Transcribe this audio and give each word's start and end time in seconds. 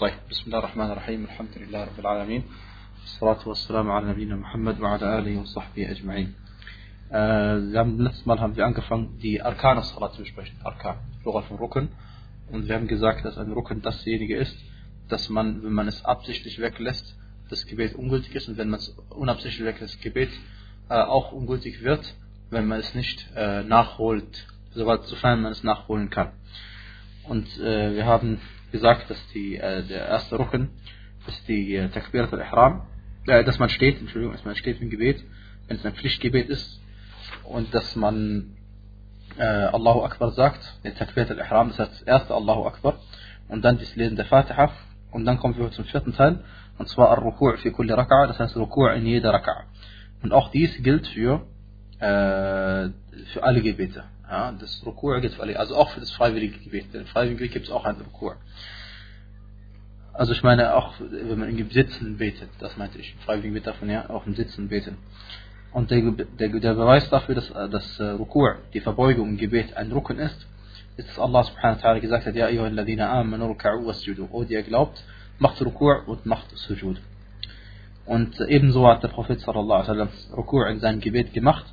طيب 0.00 0.14
بسم 0.30 0.42
الله 0.46 0.58
الرحمن 0.58 0.90
الرحيم 0.90 1.24
الحمد 1.24 1.48
لله 1.56 1.84
رب 1.84 1.98
العالمين 1.98 2.42
والصلاة 3.00 3.48
والسلام 3.48 3.90
على 3.90 4.06
نبينا 4.08 4.36
Muhammad 4.36 4.80
وعلى 4.80 5.18
آله 5.18 5.40
وصحبه 5.40 5.90
أجمعين 5.90 6.34
äh, 7.10 7.14
wir 7.72 7.78
haben, 7.78 8.00
letztes 8.00 8.26
Mal 8.26 8.40
haben 8.40 8.56
wir 8.56 8.66
angefangen, 8.66 9.18
die 9.22 9.42
Arkane 9.42 9.82
Salat 9.82 10.14
zu 10.14 10.22
besprechen. 10.22 10.56
Arkan, 10.64 10.96
Plural 11.22 11.42
von 11.44 11.58
Rücken. 11.58 11.88
Und 12.50 12.66
wir 12.66 12.74
haben 12.74 12.88
gesagt, 12.88 13.24
dass 13.24 13.38
ein 13.38 13.52
Rücken 13.52 13.82
dasjenige 13.82 14.36
ist, 14.36 14.56
dass 15.08 15.28
man, 15.28 15.62
wenn 15.62 15.72
man 15.72 15.86
es 15.86 16.04
absichtlich 16.04 16.58
weglässt, 16.58 17.16
das 17.50 17.66
Gebet 17.66 17.94
ungültig 17.94 18.34
ist 18.34 18.48
und 18.48 18.56
wenn 18.56 18.70
man 18.70 18.80
es 18.80 18.88
unabsichtlich 19.10 19.64
weglässt, 19.66 19.94
das 19.94 20.00
Gebet 20.00 20.30
äh, 20.88 20.94
auch 20.94 21.32
ungültig 21.32 21.82
wird, 21.82 22.14
wenn 22.50 22.66
man 22.66 22.80
es 22.80 22.94
nicht 22.94 23.26
äh, 23.36 23.62
nachholt, 23.62 24.46
sofern 24.72 25.42
man 25.42 25.52
es 25.52 25.62
nachholen 25.62 26.10
kann. 26.10 26.32
Und 27.24 27.46
äh, 27.58 27.94
wir 27.94 28.06
haben 28.06 28.40
gesagt, 28.71 29.09
dass 29.09 29.27
die, 29.33 29.57
äh, 29.57 29.83
der 29.83 30.07
erste 30.07 30.37
Rücken 30.39 30.69
ist 31.27 31.47
die 31.47 31.75
äh, 31.75 31.89
Takbirat 31.89 32.33
al-Ihram, 32.33 32.87
äh, 33.27 33.43
dass 33.43 33.59
man 33.59 33.69
steht, 33.69 33.99
Entschuldigung, 33.99 34.35
dass 34.35 34.45
man 34.45 34.55
steht 34.55 34.81
im 34.81 34.89
Gebet, 34.89 35.23
wenn 35.67 35.77
es 35.77 35.85
ein 35.85 35.93
Pflichtgebet 35.93 36.49
ist 36.49 36.81
und 37.43 37.73
dass 37.73 37.95
man 37.95 38.55
äh, 39.37 39.43
Allahu 39.43 40.03
Akbar 40.03 40.31
sagt, 40.31 40.61
der 40.83 40.95
Takbirat 40.95 41.31
al-Ihram, 41.31 41.69
das 41.69 41.79
heißt 41.79 41.91
das 41.91 42.01
erste 42.01 42.33
Allahu 42.33 42.65
Akbar 42.65 42.99
und 43.47 43.63
dann 43.63 43.77
das 43.77 43.95
Lesen 43.95 44.15
der 44.15 44.25
Fatiha 44.25 44.71
und 45.11 45.25
dann 45.25 45.37
kommen 45.37 45.57
wir 45.57 45.71
zum 45.71 45.85
vierten 45.85 46.13
Teil 46.13 46.43
und 46.79 46.87
zwar 46.87 47.09
Al-Ruku' 47.09 47.57
fi 47.57 47.71
kulli 47.71 47.93
Raka'a, 47.93 48.27
das 48.27 48.39
heißt 48.39 48.55
Ruku' 48.55 48.87
in 48.95 49.05
jeder 49.05 49.33
Raka'a. 49.35 49.63
Und 50.23 50.33
auch 50.33 50.49
dies 50.51 50.81
gilt 50.81 51.07
für, 51.07 51.45
äh, 51.99 52.89
für 53.33 53.43
alle 53.43 53.61
Gebete. 53.61 54.05
Ja, 54.29 54.51
das 54.51 54.83
Rukur 54.85 55.19
gilt 55.21 55.33
für 55.33 55.41
alle, 55.41 55.57
also 55.57 55.75
auch 55.75 55.89
für 55.89 55.99
das 55.99 56.11
freiwillige 56.11 56.59
Gebet. 56.59 56.93
Denn 56.93 57.05
Gebet 57.13 57.51
gibt 57.51 57.65
es 57.65 57.71
auch 57.71 57.83
ein 57.83 57.95
Rukur. 57.95 58.35
Also 60.13 60.33
ich 60.33 60.43
meine 60.43 60.75
auch, 60.75 60.93
wenn 60.99 61.39
man 61.39 61.57
im 61.57 61.69
Sitzen 61.71 62.17
betet, 62.17 62.49
das 62.59 62.77
meinte 62.77 62.99
ich. 62.99 63.15
Freiwillige 63.25 63.55
Gebet 63.55 63.67
davon 63.67 63.89
ja 63.89 64.09
auch 64.09 64.27
im 64.27 64.35
Sitzen 64.35 64.67
beten. 64.67 64.97
Und 65.71 65.89
der, 65.89 66.01
der, 66.11 66.49
der 66.49 66.73
Beweis 66.73 67.09
dafür, 67.09 67.35
dass 67.35 67.49
das 67.49 67.99
Rukur, 67.99 68.57
die 68.73 68.81
Verbeugung 68.81 69.29
im 69.29 69.37
Gebet 69.37 69.75
ein 69.75 69.91
Rukun 69.91 70.19
ist, 70.19 70.47
ist, 70.97 71.09
dass 71.09 71.19
Allah 71.19 71.43
subhanahu 71.43 71.81
wa 71.81 71.89
ta'ala 71.89 71.99
gesagt 71.99 72.25
hat, 72.27 72.35
Ja, 72.35 72.47
ayyuhalladhina 72.47 73.09
amanu 73.09 73.53
ruka'u 73.53 73.87
wasjudu. 73.87 74.27
O, 74.31 74.43
die 74.43 74.53
ihr 74.53 74.63
glaubt, 74.63 75.03
macht 75.39 75.59
Rukur 75.61 76.07
und 76.07 76.25
macht 76.25 76.55
Sujud. 76.55 77.01
Und 78.05 78.39
ebenso 78.41 78.87
hat 78.87 79.01
der 79.03 79.07
Prophet 79.07 79.39
sallallahu 79.39 79.83
alaihi 79.83 79.89
wasallam 79.89 80.09
Rukur 80.35 80.67
in 80.67 80.79
seinem 80.79 80.99
Gebet 80.99 81.33
gemacht 81.33 81.65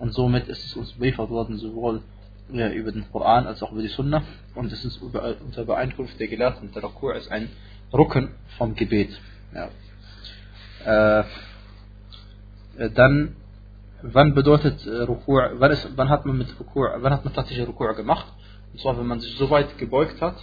und 0.00 0.14
somit 0.14 0.48
ist 0.48 0.64
es 0.64 0.74
uns 0.74 0.92
beliefert 0.94 1.28
worden, 1.28 1.58
sowohl 1.58 2.02
über 2.48 2.90
den 2.90 3.04
Koran 3.12 3.46
als 3.46 3.62
auch 3.62 3.70
über 3.70 3.82
die 3.82 3.88
Sunna. 3.88 4.22
Und 4.54 4.72
es 4.72 4.84
ist 4.84 5.00
unter 5.00 5.64
Beeinkunft 5.64 6.18
der 6.18 6.26
Gelehrten, 6.26 6.72
der 6.72 6.82
Rukur 6.82 7.14
ist 7.14 7.30
ein 7.30 7.50
Rücken 7.92 8.30
vom 8.56 8.74
Gebet. 8.74 9.10
Ja. 9.54 11.20
Äh, 11.20 11.24
dann, 12.94 13.36
wann 14.02 14.34
bedeutet 14.34 14.86
Rukur, 14.86 15.52
wann, 15.58 15.70
ist, 15.70 15.86
wann 15.96 16.08
hat 16.08 16.24
man 16.24 16.38
mit 16.38 16.48
Rukur, 16.58 16.96
wann 16.98 17.12
hat 17.12 17.24
man 17.24 17.34
tatsächlich 17.34 17.68
Rukur 17.68 17.94
gemacht? 17.94 18.26
Und 18.72 18.80
zwar, 18.80 18.98
wenn 18.98 19.06
man 19.06 19.20
sich 19.20 19.36
so 19.36 19.50
weit 19.50 19.76
gebeugt 19.76 20.20
hat, 20.22 20.36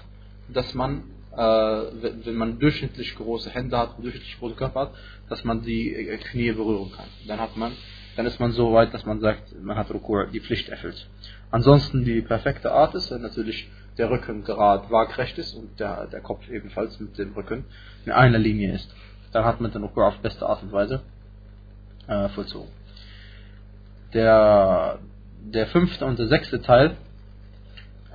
dass 0.49 0.73
man, 0.75 1.03
äh, 1.33 1.37
wenn 1.37 2.35
man 2.35 2.59
durchschnittlich 2.59 3.15
große 3.15 3.49
Hände 3.49 3.75
hat, 3.75 3.97
durchschnittlich 3.97 4.37
große 4.37 4.55
Körper 4.55 4.81
hat, 4.81 4.91
dass 5.29 5.43
man 5.43 5.63
die 5.63 5.93
Knie 6.29 6.51
berühren 6.51 6.91
kann. 6.91 7.07
Dann 7.27 7.39
hat 7.39 7.57
man 7.57 7.71
dann 8.17 8.25
ist 8.25 8.39
man 8.39 8.51
so 8.51 8.73
weit, 8.73 8.95
dass 8.95 9.05
man 9.05 9.19
sagt, 9.19 9.53
man 9.61 9.77
hat 9.77 9.91
Rukur 9.91 10.25
die 10.25 10.39
Pflicht 10.39 10.69
erfüllt. 10.69 11.07
Ansonsten 11.51 12.03
die 12.03 12.21
perfekte 12.21 12.71
Art 12.71 12.95
ist, 12.95 13.11
wenn 13.11 13.21
natürlich 13.21 13.69
der 13.99 14.09
Rücken 14.09 14.43
gerade 14.43 14.89
waagrecht 14.89 15.37
ist 15.37 15.53
und 15.53 15.79
der, 15.79 16.07
der 16.07 16.21
Kopf 16.21 16.49
ebenfalls 16.49 16.99
mit 16.99 17.15
dem 17.19 17.33
Rücken 17.33 17.65
in 18.05 18.11
einer 18.11 18.39
Linie 18.39 18.73
ist. 18.73 18.93
Dann 19.33 19.45
hat 19.45 19.61
man 19.61 19.71
den 19.71 19.83
Rukur 19.83 20.07
auf 20.07 20.17
beste 20.17 20.47
Art 20.47 20.63
und 20.63 20.71
Weise 20.71 21.01
äh, 22.07 22.27
vollzogen. 22.29 22.71
Der, 24.15 24.97
der 25.41 25.67
fünfte 25.67 26.03
und 26.05 26.17
der 26.17 26.27
sechste 26.27 26.59
Teil, 26.59 26.97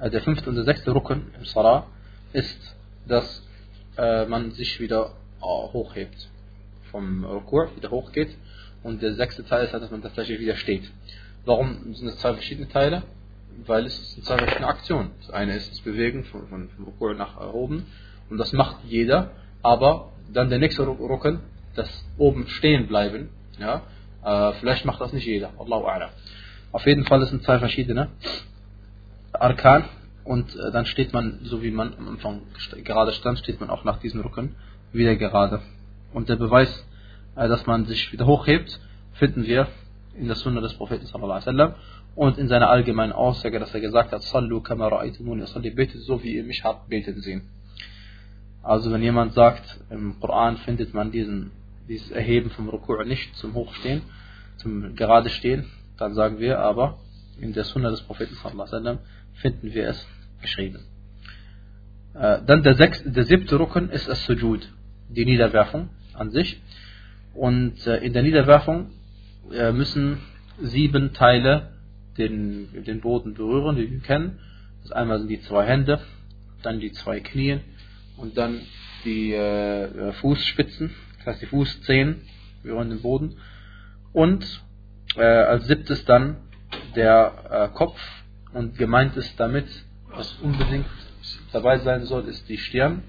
äh, 0.01 0.11
der 0.11 0.23
fünfte 0.23 0.51
und 0.51 0.57
der 0.57 0.65
sechste 0.65 0.93
Rücken 0.93 1.33
im 1.39 1.45
Sarah 1.45 1.87
ist, 2.33 2.77
dass 3.07 3.47
äh, 3.97 4.27
man 4.27 4.51
sich 4.51 4.81
wieder 4.81 5.13
hochhebt. 5.41 6.29
Vom 6.91 7.25
Rukur 7.25 7.71
wieder 7.77 7.91
hochgeht 7.93 8.37
und 8.83 9.03
der 9.03 9.15
sechste 9.15 9.45
Teil 9.45 9.65
ist 9.65 9.73
halt, 9.73 9.83
dass 9.83 9.91
man 9.91 10.03
tatsächlich 10.03 10.41
wieder 10.41 10.57
steht. 10.57 10.91
Warum 11.45 11.95
sind 11.95 12.07
das 12.07 12.19
zwei 12.19 12.35
verschiedene 12.35 12.69
Teile? 12.69 13.03
Weil 13.67 13.87
es 13.87 14.15
sind 14.15 14.25
zwei 14.25 14.39
verschiedene 14.39 14.69
Aktionen. 14.69 15.11
Das 15.21 15.31
eine 15.31 15.57
ist 15.57 15.71
das 15.71 15.81
Bewegen 15.81 16.25
von, 16.25 16.47
von, 16.49 16.69
von 16.69 16.85
Rukur 16.85 17.15
nach 17.15 17.39
oben 17.53 17.87
und 18.31 18.39
das 18.39 18.53
macht 18.53 18.77
jeder, 18.87 19.31
aber 19.63 20.13
dann 20.33 20.49
der 20.49 20.59
nächste 20.59 20.83
Rucken, 20.85 21.41
das 21.75 21.89
oben 22.19 22.49
stehen 22.49 22.87
bleiben, 22.87 23.31
ja, 23.59 23.83
äh, 24.25 24.53
vielleicht 24.55 24.85
macht 24.85 25.01
das 25.01 25.13
nicht 25.13 25.27
jeder. 25.27 25.51
Allahu 25.59 25.87
A'lam. 25.87 26.11
Auf 26.73 26.87
jeden 26.87 27.05
Fall, 27.05 27.23
es 27.23 27.31
sind 27.31 27.43
zwei 27.43 27.59
verschiedene 27.59 28.09
Arkan 29.33 29.85
und 30.25 30.55
äh, 30.57 30.71
dann 30.71 30.87
steht 30.87 31.13
man, 31.13 31.41
so 31.43 31.63
wie 31.63 31.71
man 31.71 31.95
am 31.99 32.09
Anfang 32.09 32.43
gerade 32.85 33.13
stand, 33.13 33.39
steht 33.39 33.61
man 33.61 33.71
auch 33.71 33.85
nach 33.85 33.99
diesem 33.99 34.21
Rücken 34.21 34.55
wieder 34.93 35.17
gerade. 35.17 35.61
Und 36.13 36.29
der 36.29 36.37
Beweis 36.37 36.87
dass 37.35 37.67
man 37.67 37.87
sich 37.87 38.13
wieder 38.13 38.27
hochhebt, 38.27 38.81
finden 39.15 39.47
wir 39.47 39.69
in 40.19 40.27
der 40.27 40.37
Sunna 40.37 40.61
des 40.61 40.75
Propheten 40.75 41.07
sallallahu 41.07 41.33
alaihi 41.33 41.47
wasallam 41.47 41.75
und 42.15 42.39
in 42.39 42.49
seiner 42.49 42.69
allgemeinen 42.69 43.13
Aussage, 43.13 43.59
dass 43.59 43.73
er 43.75 43.81
gesagt 43.81 44.13
hat, 44.13 44.23
Sallu 44.23 44.61
kama 44.61 44.89
ra'aytumuni 44.89 45.47
salli, 45.47 45.71
betet 45.71 46.03
so 46.03 46.23
wie 46.23 46.37
ihr 46.37 46.45
mich 46.45 46.63
habt 46.65 46.89
beten 46.89 47.21
sehen. 47.21 47.49
Also 48.63 48.93
wenn 48.93 49.03
jemand 49.03 49.33
sagt, 49.33 49.81
im 49.91 50.21
Koran 50.21 50.59
findet 50.59 50.95
man 50.95 51.11
diesen, 51.11 51.51
dieses 51.89 52.11
Erheben 52.11 52.51
vom 52.51 52.69
Ruku' 52.69 53.03
nicht 53.05 53.35
zum 53.37 53.55
Hochstehen, 53.55 54.03
zum 54.59 54.95
gerade 54.95 55.31
Stehen, 55.31 55.65
dann 55.99 56.15
sagen 56.15 56.39
wir 56.39 56.61
aber, 56.61 56.99
in 57.41 57.53
der 57.53 57.65
Sunna 57.65 57.91
des 57.91 58.03
Propheten 58.03 58.35
sallallahu 58.35 58.69
alaihi 58.69 58.85
wasallam 58.85 58.99
finden 59.35 59.73
wir 59.73 59.89
es 59.89 60.07
geschrieben. 60.43 60.81
Äh, 62.15 62.41
dann 62.47 62.63
der, 62.63 62.75
sechste, 62.75 63.11
der 63.11 63.25
siebte 63.25 63.59
Rücken 63.59 63.89
ist 63.89 64.07
das 64.07 64.25
Sujud, 64.27 64.69
die 65.09 65.25
Niederwerfung 65.25 65.89
an 66.13 66.31
sich. 66.31 66.61
Und 67.35 67.87
äh, 67.87 67.99
in 67.99 68.13
der 68.13 68.23
Niederwerfung 68.23 68.91
äh, 69.53 69.73
müssen 69.73 70.19
sieben 70.61 71.13
Teile 71.13 71.73
den, 72.19 72.85
den 72.85 73.01
Boden 73.01 73.35
berühren, 73.35 73.77
die 73.77 73.91
wir 73.91 74.01
kennen. 74.01 74.39
Das 74.83 74.93
einmal 74.93 75.19
sind 75.19 75.29
die 75.29 75.41
zwei 75.43 75.65
Hände, 75.65 76.01
dann 76.63 76.81
die 76.81 76.93
zwei 76.93 77.21
Knie 77.21 77.61
und 78.17 78.37
dann 78.37 78.61
die 79.05 79.33
äh, 79.33 80.13
Fußspitzen, 80.13 80.95
das 81.19 81.27
heißt 81.27 81.43
die 81.43 81.47
Fußzehen 81.47 82.23
berühren 82.63 82.91
den 82.91 83.03
Boden. 83.03 83.37
Und 84.13 84.45
äh, 85.17 85.23
als 85.23 85.67
siebtes 85.67 86.05
dann 86.05 86.37
der 86.95 87.71
äh, 87.73 87.77
Kopf 87.77 87.99
und 88.53 88.77
gemeint 88.77 89.17
ist 89.17 89.39
damit, 89.39 89.67
was 90.09 90.33
unbedingt 90.43 90.87
dabei 91.53 91.79
sein 91.79 92.05
soll, 92.05 92.29
ist 92.29 92.49
die 92.49 92.59
Stirn 92.59 93.03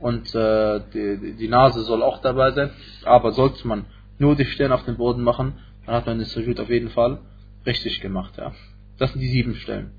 und 0.00 0.34
äh, 0.34 0.80
die, 0.92 1.34
die, 1.36 1.48
Nase 1.48 1.82
soll 1.82 2.02
auch 2.02 2.20
dabei 2.20 2.52
sein. 2.52 2.70
Aber 3.04 3.32
sollte 3.32 3.66
man 3.66 3.86
nur 4.18 4.36
die 4.36 4.44
Stirn 4.44 4.72
auf 4.72 4.84
den 4.84 4.96
Boden 4.96 5.22
machen, 5.22 5.54
dann 5.86 5.94
hat 5.96 6.06
man 6.06 6.18
den 6.18 6.26
Sujud 6.26 6.60
auf 6.60 6.70
jeden 6.70 6.90
Fall 6.90 7.18
richtig 7.66 8.00
gemacht. 8.00 8.34
Ja. 8.36 8.52
Das 8.98 9.12
sind 9.12 9.20
die 9.20 9.28
sieben 9.28 9.54
Stellen. 9.56 9.90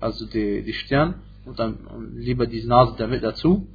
Also 0.00 0.26
die, 0.26 0.62
die 0.62 0.74
Stirn 0.74 1.14
und 1.44 1.58
dann 1.58 1.78
lieber 2.16 2.46
die 2.46 2.64
Nase 2.64 2.94
damit 2.98 3.22
dazu, 3.22 3.66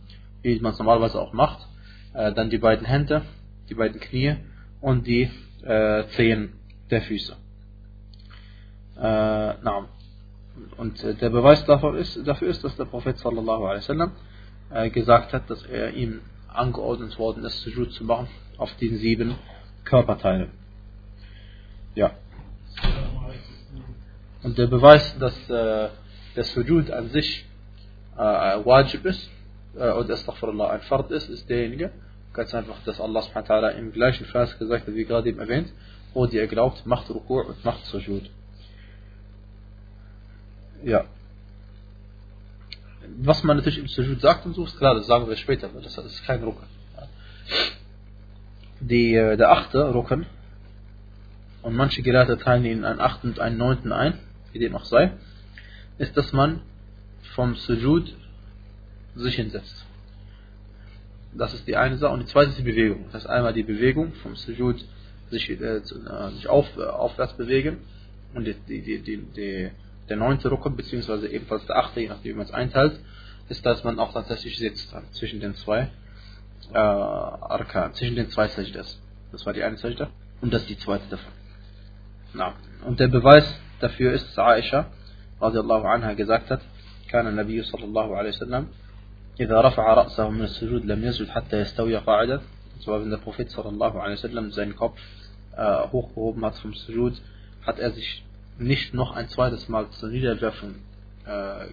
wie 0.41 0.59
man 0.59 0.73
es 0.73 0.79
normalerweise 0.79 1.19
auch 1.19 1.33
macht. 1.33 1.67
Äh, 2.13 2.33
dann 2.33 2.49
die 2.49 2.57
beiden 2.57 2.85
Hände, 2.85 3.23
die 3.69 3.75
beiden 3.75 3.99
Knie 3.99 4.35
und 4.81 5.07
die 5.07 5.29
äh, 5.63 6.03
Zehen 6.15 6.53
der 6.89 7.01
Füße. 7.01 7.33
Äh, 8.97 8.99
na. 9.01 9.87
Und 10.77 11.03
äh, 11.03 11.15
der 11.15 11.29
Beweis 11.29 11.65
dafür 11.65 11.95
ist, 11.97 12.19
dafür 12.27 12.49
ist, 12.49 12.63
dass 12.63 12.75
der 12.75 12.85
Prophet 12.85 13.17
sallallahu 13.17 13.63
alaihi 13.63 13.77
wasallam 13.77 14.11
gesagt 14.91 15.33
hat, 15.33 15.49
dass 15.49 15.63
er 15.65 15.93
ihm 15.93 16.21
angeordnet 16.47 17.17
worden 17.17 17.43
ist, 17.43 17.61
Sujud 17.61 17.91
zu 17.93 18.03
machen 18.03 18.27
auf 18.57 18.73
diesen 18.75 18.97
sieben 18.97 19.35
Körperteilen. 19.83 20.51
Ja. 21.95 22.11
Und 24.43 24.57
der 24.57 24.67
Beweis, 24.67 25.17
dass 25.19 25.35
äh, 25.49 25.89
der 26.35 26.43
Sujud 26.43 26.89
an 26.91 27.09
sich 27.09 27.45
äh, 28.15 28.19
wajib 28.19 29.05
ist, 29.05 29.29
äh, 29.75 29.91
oder 29.91 30.13
Astaghfirullah 30.13 30.69
ein 30.71 30.81
Fard 30.81 31.11
ist, 31.11 31.29
ist 31.29 31.49
derjenige, 31.49 31.91
ganz 32.33 32.53
einfach, 32.53 32.81
dass 32.85 32.99
Allah 32.99 33.21
subhanahu 33.21 33.77
im 33.77 33.91
gleichen 33.91 34.25
Vers 34.25 34.57
gesagt 34.57 34.87
hat, 34.87 34.95
wie 34.95 35.05
gerade 35.05 35.29
eben 35.29 35.39
erwähnt, 35.39 35.71
wo 36.13 36.25
er 36.25 36.47
glaubt, 36.47 36.85
macht 36.85 37.09
Rukur 37.09 37.47
und 37.47 37.63
macht 37.63 37.85
Sujud. 37.85 38.29
Ja 40.83 41.05
was 43.19 43.43
man 43.43 43.57
natürlich 43.57 43.79
im 43.79 43.87
Sujud 43.87 44.21
sagt 44.21 44.45
und 44.45 44.53
so, 44.53 44.63
ist 44.63 44.77
klar, 44.77 44.95
das 44.95 45.07
sagen 45.07 45.27
wir 45.27 45.35
später, 45.35 45.73
weil 45.73 45.81
das 45.81 45.97
ist 45.97 46.23
kein 46.25 46.43
Rucken. 46.43 46.65
Die, 48.79 49.13
äh, 49.13 49.37
der 49.37 49.51
achte 49.51 49.91
Rucken, 49.91 50.25
und 51.61 51.75
manche 51.75 52.01
Gelehrte 52.01 52.37
teilen 52.37 52.65
ihn 52.65 52.85
einen 52.85 52.99
achten 52.99 53.29
und 53.29 53.39
einen 53.39 53.57
neunten 53.57 53.91
ein, 53.91 54.17
wie 54.51 54.59
dem 54.59 54.75
auch 54.75 54.85
sei, 54.85 55.11
ist, 55.97 56.17
dass 56.17 56.33
man 56.33 56.61
vom 57.35 57.55
Sujud 57.55 58.15
sich 59.15 59.35
hinsetzt. 59.35 59.85
Das 61.33 61.53
ist 61.53 61.67
die 61.67 61.77
eine 61.77 61.97
Sache. 61.97 62.13
Und 62.13 62.21
die 62.21 62.25
zweite 62.25 62.49
ist 62.49 62.59
die 62.59 62.63
Bewegung. 62.63 63.05
Das 63.11 63.23
ist 63.23 63.29
einmal 63.29 63.53
die 63.53 63.63
Bewegung 63.63 64.13
vom 64.15 64.35
Sujud, 64.35 64.83
sich, 65.29 65.49
äh, 65.49 65.53
äh, 65.53 65.81
sich 66.33 66.47
auf, 66.47 66.67
äh, 66.77 66.83
aufwärts 66.83 67.33
bewegen. 67.33 67.77
Und 68.33 68.45
die, 68.45 68.55
die, 68.67 68.81
die, 68.81 69.17
die, 69.17 69.71
der 70.08 70.16
neunte 70.16 70.48
Rukun, 70.48 70.76
beziehungsweise 70.76 71.28
ebenfalls 71.28 71.66
der 71.66 71.76
achte, 71.76 72.00
je 72.00 72.08
nachdem 72.08 72.32
wie 72.32 72.36
man 72.36 72.46
es 72.46 72.52
einteilt, 72.52 73.00
ist, 73.48 73.64
dass 73.64 73.84
man 73.84 73.98
auch 73.98 74.12
tatsächlich 74.12 74.58
sitzt 74.58 74.92
dann 74.92 75.04
zwischen 75.12 75.40
den 75.40 75.54
zwei 75.54 75.90
äh, 76.72 76.78
Arkan, 76.78 77.92
zwischen 77.94 78.16
den 78.16 78.28
zwei 78.30 78.48
Sajdas. 78.48 79.00
Das 79.32 79.44
war 79.46 79.52
die 79.52 79.62
eine 79.62 79.76
Sajda 79.76 80.08
und 80.40 80.52
das 80.52 80.62
ist 80.62 80.70
die 80.70 80.78
zweite 80.78 81.08
davon. 81.10 81.32
Na. 82.34 82.54
Und 82.84 83.00
der 83.00 83.08
Beweis 83.08 83.46
dafür 83.80 84.12
ist, 84.12 84.28
dass 84.28 84.38
Aisha 84.38 84.86
radiallahu 85.40 85.86
anha 85.86 86.14
gesagt 86.14 86.50
hat, 86.50 86.60
كان 87.08 87.26
النبي 87.26 87.62
صلى 87.62 87.84
الله 87.84 88.16
عليه 88.16 88.28
وسلم 88.28 88.66
إذا 89.40 89.60
رفع 89.60 89.94
رأسه 89.94 90.30
من 90.30 90.42
السجود 90.42 90.84
لم 90.84 91.04
يسجد 91.04 91.28
حتى 91.28 91.60
يستوي 91.60 91.96
قاعدا 91.96 92.40
zwar 92.80 93.00
wenn 93.00 93.10
der 93.10 93.18
Prophet 93.18 93.50
sallallahu 93.50 93.98
alaihi 93.98 94.18
wasallam 94.18 94.50
seinen 94.50 94.76
Kopf 94.76 94.98
äh, 95.56 95.88
hochgehoben 95.88 96.44
hat 96.44 96.56
vom 96.56 96.74
Sujud, 96.74 97.14
hat 97.64 97.78
er 97.78 97.90
sich 97.92 98.24
nicht 98.61 98.93
noch 98.93 99.15
ein 99.15 99.27
zweites 99.29 99.67
Mal 99.69 99.89
zur 99.91 100.09
Niederwerfung 100.09 100.75
äh, 101.25 101.67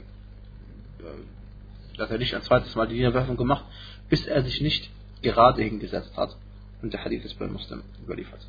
hat 1.99 2.11
er 2.11 2.19
nicht 2.19 2.35
ein 2.35 2.43
zweites 2.43 2.75
Mal 2.75 2.87
die 2.87 2.95
Niederwerfung 2.95 3.37
gemacht, 3.37 3.65
bis 4.09 4.27
er 4.27 4.43
sich 4.43 4.61
nicht 4.61 4.91
gerade 5.23 5.63
hingesetzt 5.63 6.17
hat. 6.17 6.37
Und 6.83 6.93
der 6.93 7.05
Hadith 7.05 7.25
ist 7.25 7.39
bei 7.39 7.47
Muslim 7.47 7.83
überliefert. 8.05 8.41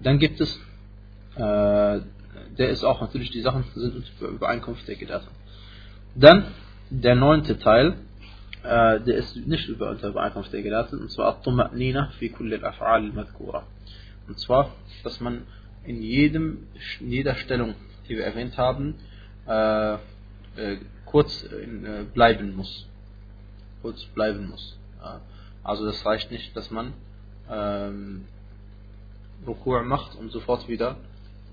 Dann 0.00 0.18
gibt 0.18 0.40
es, 0.40 0.56
äh, 1.34 2.00
der 2.58 2.68
ist 2.70 2.84
auch 2.84 3.00
natürlich, 3.00 3.30
die 3.30 3.40
Sachen 3.40 3.64
sind 3.74 4.04
Übereinkunft 4.20 4.86
der 4.86 4.96
Gelehrten. 4.96 5.28
Dann 6.14 6.46
der 6.90 7.16
neunte 7.16 7.58
Teil, 7.58 7.94
äh, 8.62 9.00
der 9.00 9.16
ist 9.16 9.36
nicht 9.36 9.68
über 9.68 9.90
unter 9.90 10.08
Übereinkunft 10.08 10.52
der 10.52 10.62
Gelehrten, 10.62 11.00
und 11.00 11.10
zwar 11.10 11.36
At-Tuma'nina 11.36 12.10
fi 12.18 12.28
kulli 12.28 12.54
al-Af'al 12.54 13.06
al-Madhkura. 13.06 13.64
Und 14.28 14.38
zwar, 14.38 14.70
dass 15.02 15.20
man 15.20 15.42
in 15.86 16.02
jedem, 16.02 16.66
in 17.00 17.10
jeder 17.10 17.34
Stellung, 17.36 17.74
die 18.08 18.16
wir 18.16 18.24
erwähnt 18.24 18.56
haben, 18.56 18.94
äh, 19.46 19.94
äh, 19.94 20.78
kurz 21.04 21.44
äh, 21.44 22.04
bleiben 22.12 22.56
muss. 22.56 22.86
Kurz 23.82 24.04
bleiben 24.06 24.48
muss. 24.48 24.76
Ja. 25.00 25.20
Also 25.62 25.84
das 25.86 26.04
reicht 26.04 26.30
nicht, 26.30 26.56
dass 26.56 26.70
man 26.70 26.92
ähm, 27.50 28.24
Rukur 29.46 29.82
macht 29.82 30.16
und 30.16 30.30
sofort 30.32 30.68
wieder 30.68 30.96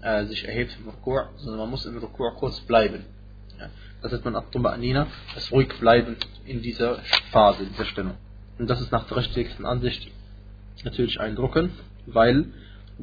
äh, 0.02 0.26
sich 0.26 0.46
erhebt 0.46 0.72
vom 0.74 0.90
Rukur, 0.90 1.30
sondern 1.38 1.60
man 1.60 1.70
muss 1.70 1.86
im 1.86 1.98
Rukur 1.98 2.34
kurz 2.36 2.60
bleiben. 2.62 3.06
Ja. 3.60 3.70
Das 4.02 4.14
ist 4.14 4.26
man 4.26 4.36
Abtuma'nina, 4.36 5.08
das 5.36 5.52
ruhig 5.52 5.70
bleiben 5.80 6.18
in 6.46 6.62
dieser 6.62 7.00
Phase, 7.32 7.64
in 7.64 7.70
dieser 7.70 7.86
Stellung. 7.86 8.16
Und 8.58 8.68
das 8.68 8.82
ist 8.82 8.92
nach 8.92 9.08
der 9.08 9.18
richtigsten 9.18 9.66
Ansicht 9.66 10.12
natürlich 10.84 11.20
ein 11.20 11.36
Drucken, 11.36 11.72
weil 12.08 12.46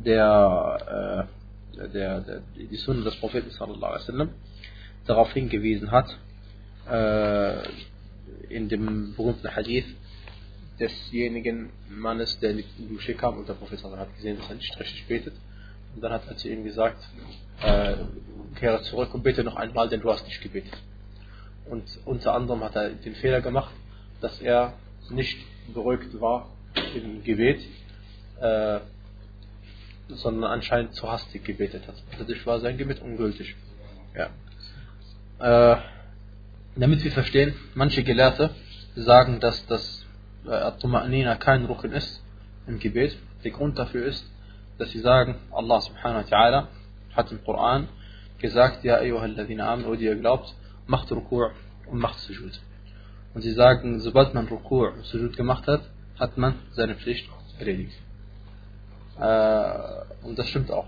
der, 0.05 1.29
äh, 1.77 1.89
der, 1.93 2.21
der, 2.21 2.43
die 2.57 2.77
Sunna 2.77 3.05
des 3.05 3.17
Propheten 3.17 3.51
sallallahu 3.51 3.93
alaihi 3.93 4.03
wasallam 4.03 4.31
darauf 5.07 5.33
hingewiesen 5.33 5.91
hat, 5.91 6.19
äh, 6.91 7.63
in 8.49 8.69
dem 8.69 9.15
berühmten 9.17 9.55
Hadith 9.55 9.87
desjenigen 10.79 11.71
Mannes, 11.89 12.39
der 12.41 12.51
in 12.51 12.59
die 12.59 12.89
Dusche 12.89 13.15
kam 13.15 13.39
und 13.39 13.49
der 13.49 13.55
Prophet 13.55 13.83
hat 13.83 14.15
gesehen, 14.17 14.39
dass 14.39 14.49
er 14.49 14.57
nicht 14.57 14.79
richtig 14.79 15.07
betet. 15.07 15.35
Und 15.95 16.03
dann 16.03 16.13
hat 16.13 16.29
er 16.29 16.37
zu 16.37 16.49
ihm 16.49 16.65
gesagt, 16.65 17.03
äh, 17.63 17.97
kehre 18.57 18.83
zurück 18.83 19.13
und 19.15 19.23
bete 19.23 19.43
noch 19.43 19.57
einmal, 19.57 19.89
denn 19.89 20.01
du 20.01 20.11
hast 20.11 20.25
nicht 20.27 20.41
gebetet. 20.41 20.77
Und 21.69 21.85
unter 22.05 22.35
anderem 22.35 22.63
hat 22.63 22.77
er 22.77 22.91
den 22.91 23.15
Fehler 23.17 23.41
gemacht, 23.41 23.75
dass 24.21 24.41
er 24.41 24.75
nicht 25.11 25.39
beruhigt 25.73 26.21
war 26.21 26.51
im 26.95 27.25
Gebet, 27.25 27.61
äh, 28.41 28.81
sondern 30.09 30.51
anscheinend 30.51 30.95
zu 30.95 31.11
hastig 31.11 31.45
gebetet 31.45 31.87
hat. 31.87 31.95
Dadurch 32.19 32.45
war 32.47 32.61
sein 32.61 32.79
Gebet 32.79 33.01
ungültig. 33.01 33.55
Ja. 34.15 34.31
Äh, 35.39 35.81
damit 36.77 37.05
wir 37.05 37.13
verstehen, 37.13 37.55
manche 37.75 38.03
Gelehrte 38.03 38.51
sagen, 38.95 39.41
dass 39.41 39.67
das 39.67 40.07
äh, 40.47 40.51
At-Tuma'nina 40.51 41.37
kein 41.37 41.65
Ruchen 41.67 41.93
ist 41.93 42.23
im 42.67 42.79
Gebet. 42.79 43.17
Der 43.45 43.51
Grund 43.51 43.79
dafür 43.79 44.07
ist, 44.07 44.25
dass 44.79 44.91
sie 44.91 45.01
sagen, 45.01 45.37
Allah 45.51 45.81
subhanahu 45.81 46.25
wa 46.25 46.37
ta'ala 46.37 46.67
hat 47.15 47.31
im 47.33 47.43
Koran 47.45 47.89
gesagt, 48.39 48.85
Ja, 48.85 48.97
ayyuhalladhina 48.97 49.73
amen, 49.73 49.99
die 49.99 50.05
ihr 50.05 50.17
glaubt, 50.17 50.55
macht 50.87 51.11
Rukur 51.13 51.53
und 51.87 51.99
macht 51.99 52.19
Sujud. 52.21 52.61
Und 53.35 53.43
sie 53.43 53.53
sagen, 53.53 54.01
sobald 54.01 54.35
man 54.35 54.49
Rukur 54.49 54.95
und 54.95 55.05
Sujud 55.05 55.37
gemacht 55.37 55.67
hat, 55.67 55.83
hat 56.19 56.39
man 56.39 56.55
seine 56.73 56.97
Pflicht 56.97 57.29
erledigt. 57.59 57.97
Äh, 59.21 60.27
und 60.27 60.39
das 60.39 60.49
stimmt 60.49 60.71
auch. 60.71 60.87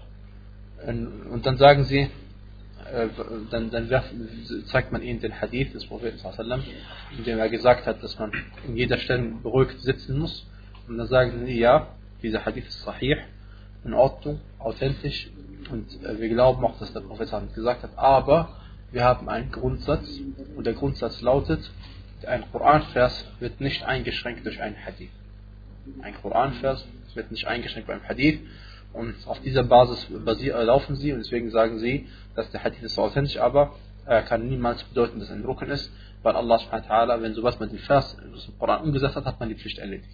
Und 0.87 1.43
dann 1.45 1.59
sagen 1.59 1.85
sie, 1.85 2.11
äh, 2.93 3.09
dann, 3.51 3.71
dann 3.71 3.89
zeigt 4.67 4.93
man 4.93 5.03
ihnen 5.03 5.21
den 5.21 5.41
Hadith 5.41 5.73
des 5.73 5.87
Propheten, 5.87 6.19
in 7.17 7.25
dem 7.25 7.39
er 7.39 7.49
gesagt 7.49 7.87
hat, 7.87 8.03
dass 8.03 8.19
man 8.19 8.33
in 8.67 8.77
jeder 8.77 8.99
Stelle 8.99 9.33
beruhigt 9.43 9.81
sitzen 9.81 10.19
muss. 10.19 10.47
Und 10.89 10.99
dann 10.99 11.07
sagen 11.07 11.45
sie, 11.47 11.59
ja, 11.59 11.89
dieser 12.23 12.45
Hadith 12.45 12.67
ist 12.67 12.83
sahih, 12.83 13.17
in 13.85 13.95
Ordnung, 13.95 14.41
authentisch. 14.59 15.31
Und 15.71 16.03
äh, 16.05 16.19
wir 16.21 16.29
glauben 16.29 16.65
auch, 16.65 16.79
dass 16.79 16.93
der 16.93 17.01
Prophet 17.01 17.31
gesagt 17.55 17.83
hat, 17.83 17.91
aber 17.97 18.57
wir 18.91 19.05
haben 19.05 19.29
einen 19.29 19.53
Grundsatz 19.53 20.09
und 20.57 20.67
der 20.67 20.75
Grundsatz 20.75 21.21
lautet, 21.21 21.71
ein 22.27 22.45
Koranvers 22.51 23.25
wird 23.39 23.61
nicht 23.61 23.85
eingeschränkt 23.85 24.45
durch 24.45 24.61
einen 24.61 24.77
Hadith. 24.85 25.11
Ein 26.03 26.15
Koranvers 26.21 26.87
wird 27.17 27.31
nicht 27.31 27.47
eingeschränkt 27.47 27.89
beim 27.89 28.03
Hadith. 28.03 28.41
Und 28.93 29.15
auf 29.27 29.41
dieser 29.41 29.63
Basis 29.63 30.07
basier, 30.25 30.63
laufen 30.65 30.97
sie. 30.97 31.13
Und 31.13 31.21
deswegen 31.21 31.51
sagen 31.51 31.79
sie, 31.79 32.09
dass 32.35 32.51
der 32.51 32.65
Hadith 32.65 32.83
ist 32.83 32.99
authentisch, 32.99 33.39
aber 33.39 33.75
er 34.07 34.23
kann 34.23 34.49
niemals 34.49 34.83
bedeuten, 34.85 35.21
dass 35.21 35.31
ein 35.31 35.43
Drucken 35.43 35.71
ist, 35.71 35.93
weil 36.23 36.35
Allah 36.35 36.59
subhanahu 36.59 37.23
wenn 37.23 37.35
sowas 37.35 37.61
mit 37.61 37.71
dem 37.71 37.79
Vers 37.79 38.17
im 38.25 38.59
Koran 38.59 38.83
umgesetzt 38.83 39.17
hat, 39.17 39.25
hat 39.25 39.39
man 39.39 39.49
die 39.49 39.55
Pflicht 39.55 39.79
erledigt. 39.79 40.11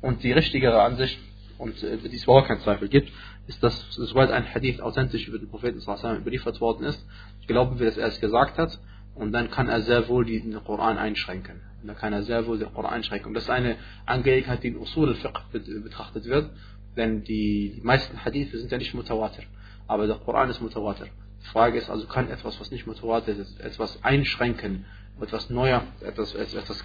Und 0.00 0.22
die 0.22 0.32
richtigere 0.32 0.82
Ansicht, 0.82 1.18
und 1.58 1.82
äh, 1.82 1.96
die 1.96 2.16
es 2.16 2.24
überhaupt 2.24 2.48
keinen 2.48 2.60
Zweifel 2.60 2.88
gibt, 2.88 3.10
ist, 3.46 3.62
dass 3.62 3.86
sobald 3.90 4.30
ein 4.30 4.52
Hadith 4.52 4.80
authentisch 4.80 5.28
über 5.28 5.38
den 5.38 5.48
Propheten 5.48 5.80
überliefert 5.80 6.60
worden 6.60 6.84
ist, 6.84 7.04
glauben 7.46 7.78
wir, 7.78 7.86
dass 7.86 7.96
er 7.96 8.08
es 8.08 8.20
gesagt 8.20 8.58
hat, 8.58 8.78
und 9.14 9.32
dann 9.32 9.50
kann 9.50 9.68
er 9.68 9.82
sehr 9.82 10.08
wohl 10.08 10.24
den 10.24 10.52
Koran 10.64 10.98
einschränken. 10.98 11.60
Und 11.80 11.88
dann 11.88 11.96
kann 11.96 12.12
er 12.12 12.22
sehr 12.22 12.46
wohl 12.46 12.58
den 12.58 12.72
Koran 12.72 12.92
einschränken. 12.92 13.28
Und 13.28 13.34
das 13.34 13.44
ist 13.44 13.50
eine 13.50 13.76
Angelegenheit, 14.06 14.62
die 14.62 14.68
in 14.68 14.78
Usul 14.78 15.10
al-Fiqh 15.10 15.40
betrachtet 15.52 16.24
wird. 16.24 16.50
Denn 16.96 17.24
die, 17.24 17.80
meisten 17.82 18.24
Hadithe 18.24 18.58
sind 18.58 18.70
ja 18.70 18.78
nicht 18.78 18.94
mutawatir. 18.94 19.44
Aber 19.86 20.06
der 20.06 20.16
Koran 20.16 20.48
ist 20.50 20.60
mutawatir. 20.60 21.06
Die 21.42 21.48
Frage 21.48 21.78
ist 21.78 21.90
also, 21.90 22.06
kann 22.06 22.30
etwas, 22.30 22.60
was 22.60 22.70
nicht 22.70 22.86
mutawatir 22.86 23.36
ist, 23.36 23.60
etwas 23.60 24.02
einschränken, 24.04 24.84
etwas 25.20 25.50
neuer, 25.50 25.82
etwas, 26.00 26.34
etwas 26.34 26.82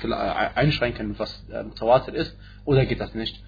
einschränken, 0.56 1.18
was 1.20 1.46
äh, 1.50 1.64
mutawatir 1.64 2.16
ist, 2.16 2.36
oder 2.66 2.86
geht 2.86 3.00
das 3.00 3.14
nicht? 3.14 3.42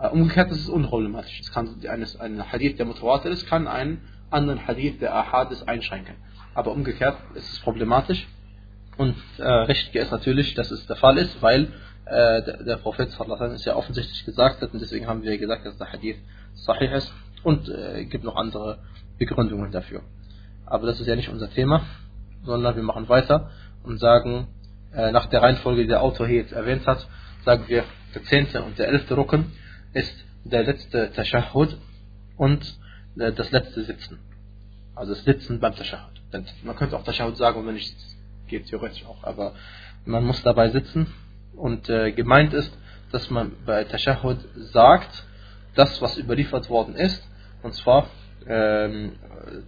Äh, 0.00 0.08
umgekehrt 0.08 0.50
ist 0.50 0.60
es 0.60 0.68
unproblematisch. 0.68 1.42
Ein 1.54 2.52
Hadith, 2.52 2.78
der 2.78 2.86
mutawatir 2.86 3.30
ist, 3.30 3.46
kann 3.46 3.68
einen 3.68 4.00
anderen 4.30 4.66
Hadith, 4.66 5.00
der 5.00 5.14
Ahad 5.14 5.52
ist, 5.52 5.68
einschränken. 5.68 6.16
Aber 6.54 6.72
umgekehrt 6.72 7.16
ist 7.34 7.52
es 7.52 7.58
problematisch. 7.60 8.26
Und 8.96 9.16
äh, 9.38 9.42
richtig 9.42 9.96
ist 9.96 10.12
natürlich, 10.12 10.54
dass 10.54 10.70
es 10.70 10.86
der 10.86 10.96
Fall 10.96 11.18
ist, 11.18 11.42
weil 11.42 11.72
äh, 12.06 12.42
der, 12.42 12.62
der 12.62 12.76
Prophet 12.76 13.10
sallallahu 13.10 13.54
es 13.54 13.64
ja 13.64 13.74
offensichtlich 13.74 14.24
gesagt 14.24 14.62
hat 14.62 14.72
und 14.72 14.80
deswegen 14.80 15.06
haben 15.06 15.22
wir 15.22 15.36
gesagt, 15.38 15.66
dass 15.66 15.76
der 15.78 15.92
Hadith 15.92 16.16
sahih 16.54 16.92
ist 16.94 17.12
und 17.42 17.68
äh, 17.68 18.04
gibt 18.04 18.24
noch 18.24 18.36
andere 18.36 18.78
Begründungen 19.18 19.72
dafür. 19.72 20.02
Aber 20.66 20.86
das 20.86 21.00
ist 21.00 21.06
ja 21.06 21.16
nicht 21.16 21.28
unser 21.28 21.50
Thema, 21.50 21.84
sondern 22.44 22.76
wir 22.76 22.82
machen 22.82 23.08
weiter 23.08 23.50
und 23.82 23.98
sagen, 23.98 24.48
äh, 24.92 25.12
nach 25.12 25.26
der 25.26 25.42
Reihenfolge, 25.42 25.82
die 25.82 25.88
der 25.88 26.02
Autor 26.02 26.26
hier 26.26 26.38
jetzt 26.38 26.52
erwähnt 26.52 26.86
hat, 26.86 27.06
sagen 27.44 27.64
wir, 27.66 27.84
der 28.14 28.22
zehnte 28.24 28.62
und 28.62 28.78
der 28.78 28.88
elfte 28.88 29.16
Rücken 29.16 29.52
ist 29.92 30.14
der 30.44 30.62
letzte 30.62 31.10
Tashahhud 31.12 31.76
und 32.36 32.78
äh, 33.18 33.32
das 33.32 33.50
letzte 33.50 33.82
Sitzen. 33.82 34.18
Also 34.94 35.14
das 35.14 35.24
Sitzen 35.24 35.58
beim 35.58 35.74
Tashahhud. 35.74 36.13
Man 36.63 36.75
könnte 36.75 36.95
auch 36.97 37.03
Tashahhud 37.03 37.37
sagen, 37.37 37.57
wenn 37.59 37.65
man 37.65 37.75
nicht 37.75 37.89
sitzt. 37.89 38.17
Geht 38.47 38.67
theoretisch 38.67 39.05
auch, 39.05 39.23
aber 39.23 39.53
man 40.05 40.25
muss 40.25 40.41
dabei 40.41 40.69
sitzen 40.69 41.07
und 41.55 41.87
äh, 41.89 42.11
gemeint 42.11 42.53
ist, 42.53 42.75
dass 43.11 43.29
man 43.29 43.51
bei 43.65 43.83
Tashahhud 43.83 44.37
sagt, 44.55 45.25
das, 45.75 46.01
was 46.01 46.17
überliefert 46.17 46.69
worden 46.69 46.95
ist, 46.95 47.23
und 47.61 47.73
zwar 47.73 48.07
ähm, 48.47 49.13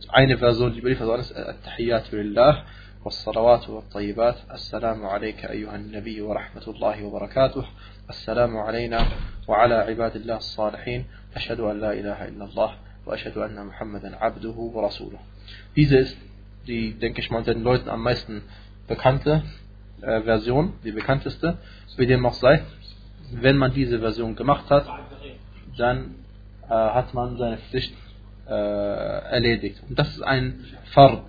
eine 0.10 0.38
Version, 0.38 0.74
die 0.74 0.80
überliefert 0.80 1.08
worden 1.08 1.22
ist, 1.22 1.36
Tahiyyatu 1.64 2.16
lillah, 2.16 2.66
والصلوات 3.06 3.70
والطيبات 3.70 4.36
السلام 4.52 5.06
عليك 5.06 5.46
أيها 5.46 5.76
النبي 5.76 6.22
ورحمة 6.22 6.68
الله 6.68 7.04
وبركاته 7.04 7.66
السلام 8.10 8.58
علينا 8.58 9.08
وعلى 9.48 9.76
عباد 9.76 10.16
الله 10.16 10.38
الصالحين 10.38 11.06
أشهد 11.36 11.60
أن 11.60 11.80
لا 11.80 11.94
إله 11.94 12.28
إلا 12.28 12.46
الله 12.46 12.76
وأشهد 13.06 13.38
أن 13.38 13.66
محمدا 13.66 14.16
عبده 14.16 14.50
ورسوله 14.74 15.20
Diese 15.76 15.98
ist 15.98 16.18
die, 16.67 16.95
denke 16.95 17.21
ich 17.21 17.31
mal, 17.31 17.43
den 17.43 17.63
Leuten 17.63 17.89
am 17.89 18.03
meisten 18.03 18.43
bekannte 18.89 19.43
äh, 20.03 20.23
Version, 20.23 20.75
die 20.85 20.93
bekannteste, 20.93 21.59
wie 21.97 22.07
dem 22.07 22.25
auch 22.27 22.35
sei. 22.35 22.63
wenn 23.33 23.57
man 23.57 23.73
diese 23.73 23.99
Version 23.99 24.37
gemacht 24.37 24.71
hat, 24.71 24.87
dann 25.77 26.15
äh, 26.69 26.69
hat 26.69 27.13
man 27.15 27.37
seine 27.37 27.59
Pflicht 27.59 27.95
äh, 28.47 28.53
erledigt. 28.53 29.83
Und 29.89 29.99
das 29.99 30.09
ist 30.09 30.23
ein 30.23 30.65
Fard. 30.93 31.25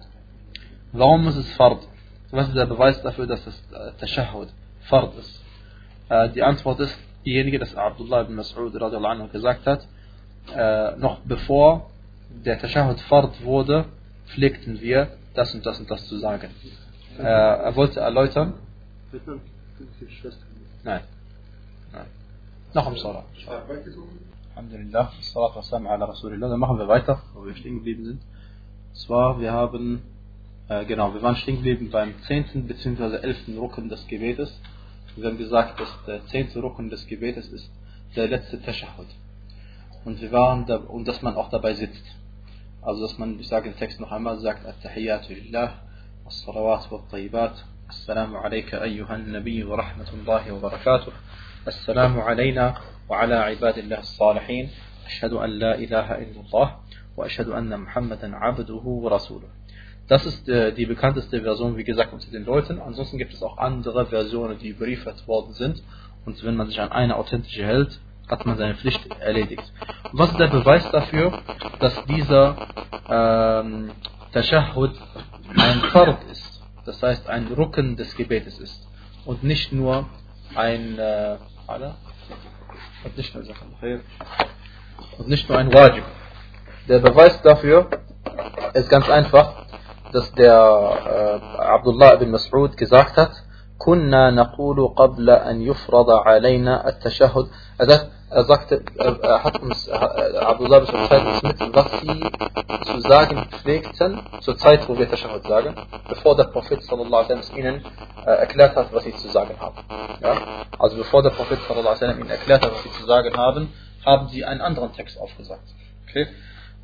Warum 0.91 1.27
ist 1.27 1.37
es 1.37 1.51
Fard? 1.55 1.87
Was 2.31 2.49
ist 2.49 2.55
der 2.55 2.65
Beweis 2.65 3.01
dafür, 3.01 3.25
dass 3.25 3.45
es 3.47 3.63
äh, 3.71 3.91
Tashahud 3.99 4.49
Fard 4.81 5.17
ist? 5.17 5.43
Äh, 6.09 6.29
die 6.29 6.43
Antwort 6.43 6.79
ist 6.79 6.97
diejenige, 7.25 7.59
dass 7.59 7.75
Abdullah 7.75 8.21
ibn 8.21 8.39
Mas'ud 8.39 9.31
gesagt 9.31 9.65
hat, 9.65 9.87
äh, 10.55 10.95
noch 10.97 11.19
bevor 11.21 11.89
der 12.29 12.59
Tashahud 12.59 12.99
Fard 13.01 13.43
wurde, 13.43 13.85
pflegten 14.27 14.81
wir 14.81 15.16
das 15.37 15.53
und 15.53 15.65
das 15.65 15.79
und 15.79 15.89
das 15.89 16.05
zu 16.07 16.17
sagen. 16.17 16.49
Äh, 17.17 17.23
er 17.23 17.75
wollte 17.75 17.99
erläutern. 17.99 18.53
Nein. 20.83 21.01
Nein. 21.93 22.05
Noch 22.73 22.87
am 22.87 22.97
Salah. 22.97 23.23
Alhamdulillah, 24.55 25.11
Salat 25.21 25.55
wassalam 25.55 25.87
ala 25.87 26.05
Rasulillah. 26.05 26.49
Dann 26.49 26.59
machen 26.59 26.79
wir 26.79 26.87
weiter, 26.87 27.21
wo 27.33 27.45
wir 27.45 27.55
stehen 27.55 27.75
geblieben 27.75 28.05
sind. 28.05 28.21
Zwar, 28.93 29.39
wir 29.39 29.51
haben, 29.51 30.01
äh, 30.67 30.83
genau, 30.85 31.13
wir 31.13 31.21
waren 31.21 31.35
stehen 31.35 31.57
geblieben 31.57 31.89
beim 31.91 32.15
10. 32.23 32.67
bzw. 32.67 33.17
11. 33.17 33.49
Rucken 33.57 33.89
des 33.89 34.07
Gebetes. 34.07 34.59
Wir 35.15 35.29
haben 35.29 35.37
gesagt, 35.37 35.79
dass 35.79 35.89
der 36.07 36.25
10. 36.25 36.59
Rucken 36.59 36.89
des 36.89 37.05
Gebetes 37.05 37.47
ist 37.49 37.69
der 38.15 38.27
letzte 38.27 38.61
Tashahud. 38.61 39.07
Und 40.05 40.21
wir 40.21 40.31
waren 40.31 40.65
da, 40.65 40.77
und 40.77 41.07
dass 41.07 41.21
man 41.21 41.35
auch 41.35 41.49
dabei 41.49 41.75
sitzt. 41.75 42.03
Also, 42.81 43.01
dass 43.01 43.17
man, 43.17 43.39
ich 43.39 43.47
sage 43.47 43.69
den 43.69 43.77
Text 43.77 43.99
noch 43.99 44.11
einmal, 44.11 44.39
sagt 44.39 44.65
At-Tahiyyatu 44.65 45.33
lillah, 45.33 45.73
As-Salawat 46.25 46.91
wa 46.91 47.03
Tayyibat, 47.09 47.65
Assalamu 47.87 48.37
alayka 48.37 48.81
ayyuhan 48.81 49.31
Nabi 49.31 49.67
wa 49.67 49.77
rahmatullahi 49.77 50.51
wa 50.51 50.69
barakatuh, 50.69 51.11
Assalamu 51.65 52.21
alayna 52.21 52.75
wa 53.07 53.19
ala 53.19 53.51
ibadillah 53.51 54.03
salihin 54.03 54.69
Ashhadu 55.07 55.39
an 55.39 55.57
la 55.57 55.75
ilaha 55.75 56.19
illallah 56.19 56.79
wa 57.15 57.25
ashhadu 57.25 57.55
anna 57.55 57.77
Muhammadan 57.77 58.33
abduhu 58.33 59.01
wa 59.01 59.11
rasuluh. 59.11 59.47
Das 60.07 60.25
ist 60.25 60.47
äh, 60.49 60.73
die 60.73 60.85
bekannteste 60.85 61.41
Version, 61.41 61.77
wie 61.77 61.83
gesagt, 61.83 62.13
unter 62.13 62.29
den 62.29 62.45
Leuten. 62.45 62.79
Ansonsten 62.79 63.17
gibt 63.17 63.33
es 63.33 63.41
auch 63.41 63.57
andere 63.57 64.05
Versionen, 64.05 64.59
die 64.59 64.69
überliefert 64.69 65.27
worden 65.27 65.53
sind. 65.53 65.81
Und 66.25 66.43
wenn 66.43 66.55
man 66.55 66.67
sich 66.67 66.79
an 66.79 66.91
eine 66.91 67.15
authentische 67.15 67.65
hält, 67.65 67.99
hat 68.27 68.45
man 68.45 68.57
seine 68.57 68.75
Pflicht 68.75 69.07
erledigt. 69.19 69.63
Was 70.11 70.31
ist 70.31 70.39
der 70.39 70.47
Beweis 70.47 70.89
dafür, 70.91 71.39
dass 71.79 72.05
dieser 72.05 72.55
ähm, 73.09 73.91
Tashahud 74.33 74.91
ein 75.55 75.79
Fard 75.91 76.23
ist? 76.31 76.63
Das 76.85 77.01
heißt, 77.01 77.27
ein 77.27 77.47
Rücken 77.47 77.95
des 77.95 78.15
Gebetes 78.15 78.59
ist. 78.59 78.87
Und 79.25 79.43
nicht 79.43 79.73
nur 79.73 80.07
ein 80.55 80.97
äh, 80.97 81.37
und 85.17 85.27
nicht 85.27 85.49
nur 85.49 85.57
ein 85.57 85.73
Wajib. 85.73 86.03
Der 86.87 86.99
Beweis 86.99 87.41
dafür 87.41 87.89
ist 88.73 88.89
ganz 88.89 89.09
einfach, 89.09 89.65
dass 90.11 90.31
der 90.33 90.53
äh, 90.55 91.61
Abdullah 91.61 92.13
ibn 92.15 92.33
Mas'ud 92.33 92.75
gesagt 92.75 93.17
hat, 93.17 93.31
كنا 93.78 94.30
نقول 94.30 94.88
قبل 94.96 95.30
أن 95.30 95.62
يفرض 95.62 96.10
علينا 96.10 96.88
التشهد 96.88 97.48
er 98.32 98.44
sagte, 98.44 98.82
er 98.96 99.44
hat 99.44 99.60
uns, 99.60 99.88
Abdullah 99.90 100.80
bin 100.80 100.88
Mas'ud 100.88 101.26
uns 101.26 101.42
mit, 101.42 101.74
was 101.74 102.00
sie 102.00 102.92
zu 102.92 103.00
sagen 103.00 103.46
pflegten, 103.50 104.22
zur 104.40 104.56
Zeit, 104.56 104.88
wo 104.88 104.98
wir 104.98 105.08
Tashahud 105.10 105.46
sagen, 105.46 105.74
bevor 106.08 106.34
der 106.36 106.44
Prophet 106.44 106.82
sallallahu 106.82 107.24
alaihi 107.24 107.38
wasallam 107.40 107.58
ihnen 107.58 107.84
äh, 108.24 108.30
erklärt 108.30 108.74
hat, 108.76 108.92
was 108.92 109.04
sie 109.04 109.14
zu 109.14 109.28
sagen 109.28 109.54
haben. 109.60 109.76
Ja? 110.22 110.64
Also 110.78 110.96
bevor 110.96 111.22
der 111.22 111.30
Prophet 111.30 111.58
sallallahu 111.68 111.88
alaihi 111.88 112.00
wasallam 112.00 112.20
ihnen 112.20 112.30
erklärt 112.30 112.64
hat, 112.64 112.72
was 112.72 112.82
sie 112.82 112.92
zu 112.92 113.04
sagen 113.04 113.36
haben, 113.36 113.72
haben 114.04 114.28
sie 114.28 114.44
einen 114.44 114.62
anderen 114.62 114.92
Text 114.94 115.20
aufgesagt. 115.20 115.68
Okay? 116.08 116.26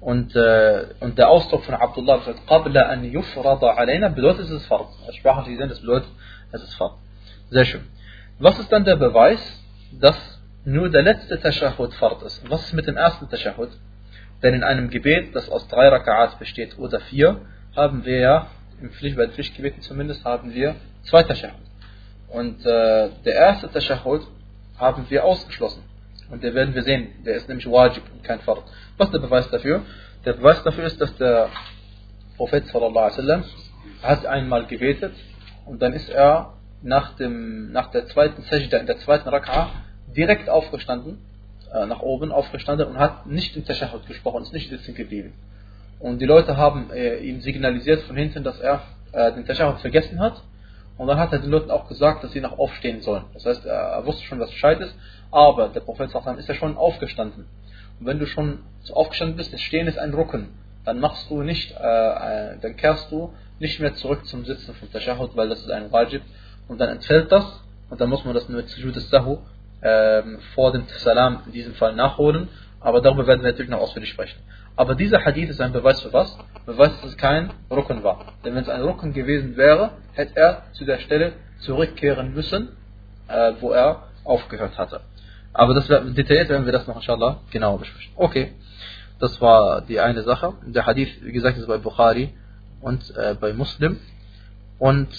Und, 0.00 0.36
äh, 0.36 0.86
und 1.00 1.18
der 1.18 1.28
Ausdruck 1.28 1.64
von 1.64 1.74
Abdullah 1.74 2.18
bedeutet, 2.18 2.42
قَبْلَ 2.46 2.76
أَنْ 2.76 3.04
يُفْرَضَ 3.04 3.64
عَلَيْنَا 3.64 4.14
bedeutet, 4.14 4.44
es 4.44 4.50
ist 4.50 4.66
Fard. 4.66 4.86
Als 5.06 5.16
sprachliche 5.16 5.56
Sinn, 5.56 5.68
das 5.68 5.80
bedeutet, 5.80 6.08
es 6.53 6.63
ist 6.63 6.75
Fard. 6.75 6.93
Sehr 7.49 7.65
schön. 7.65 7.81
Was 8.39 8.57
ist 8.59 8.71
dann 8.71 8.85
der 8.85 8.95
Beweis, 8.95 9.41
dass 9.99 10.17
nur 10.65 10.89
der 10.89 11.01
letzte 11.01 11.39
Tashahud 11.39 11.93
Fard 11.95 12.21
ist? 12.23 12.49
Was 12.49 12.67
ist 12.67 12.73
mit 12.73 12.87
dem 12.87 12.95
ersten 12.95 13.27
Tashahud? 13.29 13.69
Denn 14.41 14.53
in 14.53 14.63
einem 14.63 14.89
Gebet, 14.89 15.35
das 15.35 15.49
aus 15.49 15.67
drei 15.67 15.89
Raka'at 15.89 16.37
besteht 16.37 16.77
oder 16.77 16.99
vier, 17.01 17.41
haben 17.75 18.05
wir 18.05 18.19
ja, 18.19 18.47
im 18.81 18.91
Pflicht, 18.91 19.17
bei 19.17 19.25
den 19.25 19.33
Pflichtgebeten 19.33 19.81
zumindest, 19.81 20.23
haben 20.25 20.53
wir 20.53 20.75
zwei 21.03 21.23
Tashahud. 21.23 21.55
Und 22.29 22.65
äh, 22.65 23.09
der 23.25 23.33
erste 23.33 23.69
Tashahud 23.71 24.21
haben 24.77 25.05
wir 25.09 25.23
ausgeschlossen. 25.23 25.83
Und 26.29 26.43
der 26.43 26.53
werden 26.53 26.73
wir 26.75 26.83
sehen, 26.83 27.23
der 27.25 27.35
ist 27.35 27.47
nämlich 27.47 27.69
Wajib 27.69 28.03
und 28.13 28.23
kein 28.23 28.39
Fard. 28.41 28.63
Was 28.97 29.07
ist 29.07 29.13
der 29.13 29.19
Beweis 29.19 29.49
dafür? 29.49 29.81
Der 30.25 30.33
Beweis 30.33 30.63
dafür 30.63 30.85
ist, 30.85 30.99
dass 31.01 31.15
der 31.17 31.49
Prophet 32.37 32.65
sallallahu 32.67 33.05
alaihi 33.05 33.17
wasallam 33.17 33.43
hat 34.01 34.25
einmal 34.25 34.65
gebetet 34.65 35.13
und 35.65 35.81
dann 35.81 35.93
ist 35.93 36.09
er 36.09 36.53
nach, 36.81 37.15
dem, 37.15 37.71
nach 37.71 37.91
der 37.91 38.07
zweiten 38.07 38.43
Sajda, 38.43 38.77
in 38.77 38.87
der 38.87 38.99
zweiten 38.99 39.29
Rak'a, 39.29 39.67
direkt 40.15 40.49
aufgestanden, 40.49 41.17
äh, 41.73 41.85
nach 41.85 42.01
oben 42.01 42.31
aufgestanden 42.31 42.87
und 42.87 42.99
hat 42.99 43.25
nicht 43.25 43.55
im 43.55 43.65
Tashahud 43.65 44.05
gesprochen, 44.07 44.43
ist 44.43 44.53
nicht 44.53 44.69
sitzen 44.69 44.93
geblieben. 44.93 45.33
Und 45.99 46.19
die 46.19 46.25
Leute 46.25 46.57
haben 46.57 46.91
äh, 46.91 47.17
ihm 47.19 47.41
signalisiert 47.41 48.01
von 48.01 48.17
hinten, 48.17 48.43
dass 48.43 48.59
er 48.59 48.81
äh, 49.13 49.31
den 49.31 49.45
Tashahud 49.45 49.79
vergessen 49.79 50.19
hat. 50.19 50.41
Und 50.97 51.07
dann 51.07 51.17
hat 51.17 51.31
er 51.31 51.39
den 51.39 51.49
Leuten 51.49 51.71
auch 51.71 51.87
gesagt, 51.87 52.23
dass 52.23 52.33
sie 52.33 52.41
nach 52.41 52.57
aufstehen 52.57 53.01
sollen. 53.01 53.23
Das 53.33 53.45
heißt, 53.45 53.65
er, 53.65 53.73
er 53.73 54.05
wusste 54.05 54.23
schon, 54.23 54.39
was 54.39 54.51
Bescheid 54.51 54.79
ist, 54.81 54.93
aber 55.31 55.69
der 55.69 55.79
Prophet 55.79 56.13
ist 56.37 56.47
ja 56.47 56.55
schon 56.55 56.77
aufgestanden. 56.77 57.45
Und 57.99 58.05
wenn 58.05 58.19
du 58.19 58.27
schon 58.27 58.59
aufgestanden 58.91 59.37
bist, 59.37 59.53
das 59.53 59.61
Stehen 59.61 59.87
ist 59.87 59.97
ein 59.97 60.13
Rucken, 60.13 60.49
dann 60.85 60.99
machst 60.99 61.29
du 61.29 61.41
nicht, 61.43 61.71
äh, 61.71 62.53
äh, 62.53 62.57
dann 62.61 62.75
kehrst 62.75 63.11
du 63.11 63.33
nicht 63.59 63.79
mehr 63.79 63.93
zurück 63.95 64.25
zum 64.25 64.45
Sitzen 64.45 64.73
vom 64.75 64.91
Tashahud, 64.91 65.35
weil 65.35 65.49
das 65.49 65.61
ist 65.61 65.71
ein 65.71 65.91
Wajib. 65.91 66.21
Und 66.67 66.79
dann 66.79 66.89
entfällt 66.89 67.31
das 67.31 67.45
und 67.89 68.01
dann 68.01 68.09
muss 68.09 68.25
man 68.25 68.33
das 68.33 68.49
mit 68.49 68.69
Sujud 68.69 68.95
Sahu 68.95 69.39
ähm, 69.81 70.39
vor 70.53 70.71
dem 70.71 70.85
Salam 70.87 71.43
in 71.45 71.51
diesem 71.51 71.73
Fall 71.75 71.93
nachholen. 71.93 72.49
Aber 72.79 73.01
darüber 73.01 73.25
werden 73.27 73.41
wir 73.41 73.51
natürlich 73.51 73.71
noch 73.71 73.79
ausführlich 73.79 74.09
sprechen. 74.09 74.39
Aber 74.75 74.95
dieser 74.95 75.23
Hadith 75.23 75.49
ist 75.49 75.61
ein 75.61 75.71
Beweis 75.71 76.01
für 76.01 76.11
was? 76.11 76.37
Beweis, 76.65 76.89
dass 76.99 77.11
es 77.11 77.17
kein 77.17 77.51
Rucken 77.69 78.03
war. 78.03 78.25
Denn 78.43 78.55
wenn 78.55 78.63
es 78.63 78.69
ein 78.69 78.81
Rucken 78.81 79.13
gewesen 79.13 79.55
wäre, 79.55 79.91
hätte 80.13 80.35
er 80.35 80.63
zu 80.73 80.83
der 80.83 80.99
Stelle 80.99 81.33
zurückkehren 81.59 82.33
müssen, 82.33 82.69
äh, 83.27 83.53
wo 83.59 83.71
er 83.71 84.07
aufgehört 84.25 84.77
hatte. 84.77 85.01
Aber 85.53 85.73
das 85.73 85.87
detailliert 85.87 86.49
werden 86.49 86.65
wir 86.65 86.73
das 86.73 86.87
noch 86.87 86.95
inshallah 86.95 87.41
genauer 87.51 87.79
besprechen. 87.79 88.11
Okay, 88.15 88.53
das 89.23 89.39
war 89.39 89.79
die 89.79 90.01
eine 90.01 90.21
Sache. 90.23 90.53
Der 90.65 90.85
Hadith, 90.85 91.13
wie 91.21 91.31
gesagt, 91.31 91.57
ist 91.57 91.67
bei 91.67 91.77
Bukhari 91.77 92.33
und 92.81 93.01
äh, 93.15 93.35
bei 93.39 93.53
Muslim. 93.53 93.97
Und 94.79 95.13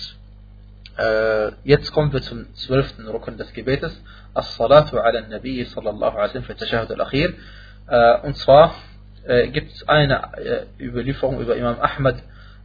äh, 0.98 1.52
jetzt 1.64 1.90
kommen 1.90 2.12
wir 2.12 2.20
zum 2.20 2.54
zwölften 2.54 3.08
Rücken 3.08 3.38
des 3.38 3.50
Gebetes. 3.54 3.98
As-Salatu 4.34 4.98
ala 4.98 5.22
Nabi 5.22 5.64
sallallahu 5.64 6.18
alaihi 6.18 6.42
für 6.42 6.54
Tashahud 6.54 6.90
al-Akhir. 6.90 7.32
Äh, 7.88 8.20
und 8.26 8.36
zwar 8.36 8.74
äh, 9.24 9.48
gibt 9.48 9.72
es 9.72 9.88
eine 9.88 10.36
äh, 10.36 10.66
Überlieferung 10.78 11.40
über 11.40 11.56
Imam 11.56 11.80
Ahmad 11.80 12.16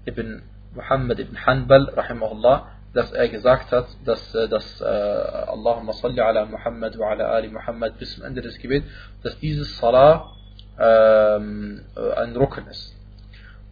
ibn 0.05 0.41
Muhammad 0.75 1.19
ibn 1.19 1.37
Hanbal, 1.45 1.85
rahimahullah, 1.95 2.67
dass 2.93 3.13
er 3.13 3.29
gesagt 3.29 3.71
hat, 3.71 3.87
dass, 4.03 4.35
äh, 4.35 4.49
dass 4.49 4.81
äh, 4.81 4.83
Allahumma 4.83 5.93
salli 5.93 6.19
ala 6.19 6.45
Muhammad 6.45 6.99
wa 6.99 7.11
ala 7.11 7.31
ali 7.31 7.47
Muhammad 7.47 7.97
bis 7.97 8.15
zum 8.15 8.25
Ende 8.25 8.41
des 8.41 8.59
Gebets, 8.59 8.87
dass 9.23 9.39
dieses 9.39 9.77
Salah 9.77 10.35
ähm, 10.79 11.81
ein 12.15 12.35
Rücken 12.35 12.67
ist. 12.67 12.95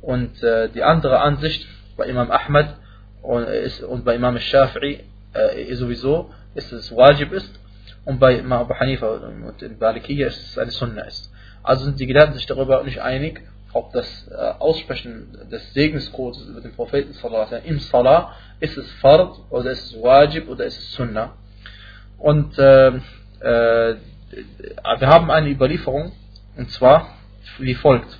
Und 0.02 0.42
äh, 0.44 0.70
die 0.70 0.84
andere 0.84 1.20
Ansicht 1.20 1.68
bei 1.96 2.06
Imam 2.06 2.32
Ahmad 2.32 2.76
und, 3.22 3.44
ist, 3.44 3.84
und 3.84 4.06
bei 4.06 4.16
Imam 4.16 4.36
Shafi'i 4.36 5.02
äh, 5.34 5.74
sowieso 5.76 6.32
ist 6.56 6.72
es 6.72 6.96
Wajib 6.96 7.32
ist 7.34 7.60
und 8.06 8.20
bei 8.20 8.36
Imam 8.36 8.62
Abu 8.62 8.74
Hanifa 8.74 9.08
und 9.08 9.62
in 9.62 9.78
Balikiyya 9.78 10.28
ist 10.28 10.52
es 10.52 10.58
eine 10.58 10.72
Sunna 10.72 11.04
ist. 11.04 11.32
Also 11.64 11.86
sind 11.86 12.00
die 12.00 12.08
Gelehrten 12.08 12.34
sich 12.34 12.46
darüber 12.46 12.84
nicht 12.84 13.02
einig, 13.02 13.42
ob 13.74 13.92
das 13.94 14.28
äh, 14.30 14.36
Aussprechen 14.60 15.38
des 15.52 15.74
Segenscodes 15.74 16.42
über 16.48 16.62
den 16.62 16.74
Propheten 16.74 17.14
im 17.66 17.80
Salah, 17.80 18.34
ist 18.60 18.78
es 18.78 18.90
Fard 19.02 19.38
oder 19.50 19.72
ist 19.72 19.92
es 19.92 20.02
Wajib 20.02 20.48
oder 20.48 20.66
ist 20.66 20.78
es 20.78 20.94
Sunnah. 20.94 21.34
Und 22.18 22.58
äh, 22.58 22.88
äh, 22.88 23.96
wir 25.00 25.08
haben 25.08 25.30
eine 25.30 25.50
Überlieferung, 25.50 26.12
und 26.57 26.71
zwar 26.71 27.09
wie 27.59 27.75
folgt. 27.75 28.19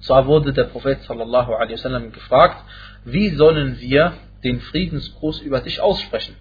Zwar 0.00 0.26
wurde 0.26 0.52
der 0.52 0.64
Prophet 0.64 1.02
sallallahu 1.02 1.54
alaihi 1.54 1.74
wasallam 1.74 2.12
gefragt, 2.12 2.62
wie 3.04 3.30
sollen 3.30 3.80
wir 3.80 4.12
den 4.42 4.60
Friedensgruß 4.60 5.40
über 5.40 5.60
dich 5.60 5.80
aussprechen? 5.80 6.36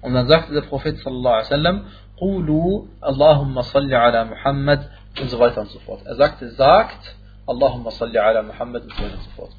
Und 0.00 0.14
dann 0.14 0.28
sagte 0.28 0.52
der 0.52 0.62
Prophet 0.62 0.98
sallallahu 0.98 1.34
alaihi 1.34 1.46
wasallam, 1.46 1.86
Qulu 2.18 2.88
Allahumma 3.00 3.62
salli 3.62 3.94
ala 3.94 4.24
Muhammad 4.24 4.88
und 5.20 5.28
so 5.28 5.38
weiter 5.38 5.62
und 5.62 5.70
so 5.70 5.80
fort. 5.80 6.06
Er 6.06 6.14
sagte, 6.14 6.50
sagt 6.50 7.16
اللهم 7.48 7.90
صل 7.90 8.16
على 8.16 8.42
محمد 8.42 8.82
und 8.82 8.92
so 8.92 9.02
weiter 9.02 9.14
und 9.14 9.22
so 9.22 9.30
fort. 9.36 9.52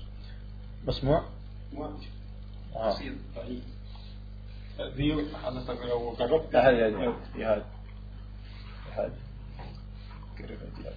مسموع؟ 0.87 1.23
آه. 2.75 2.97
دي 4.95 5.25
حضرتك 5.43 5.81
لو 5.89 6.15
جربت 6.19 6.53
لا 6.53 6.69
هذه 6.69 6.87
هذه 6.87 7.63
هذه 8.95 9.11
halt. 10.85 10.95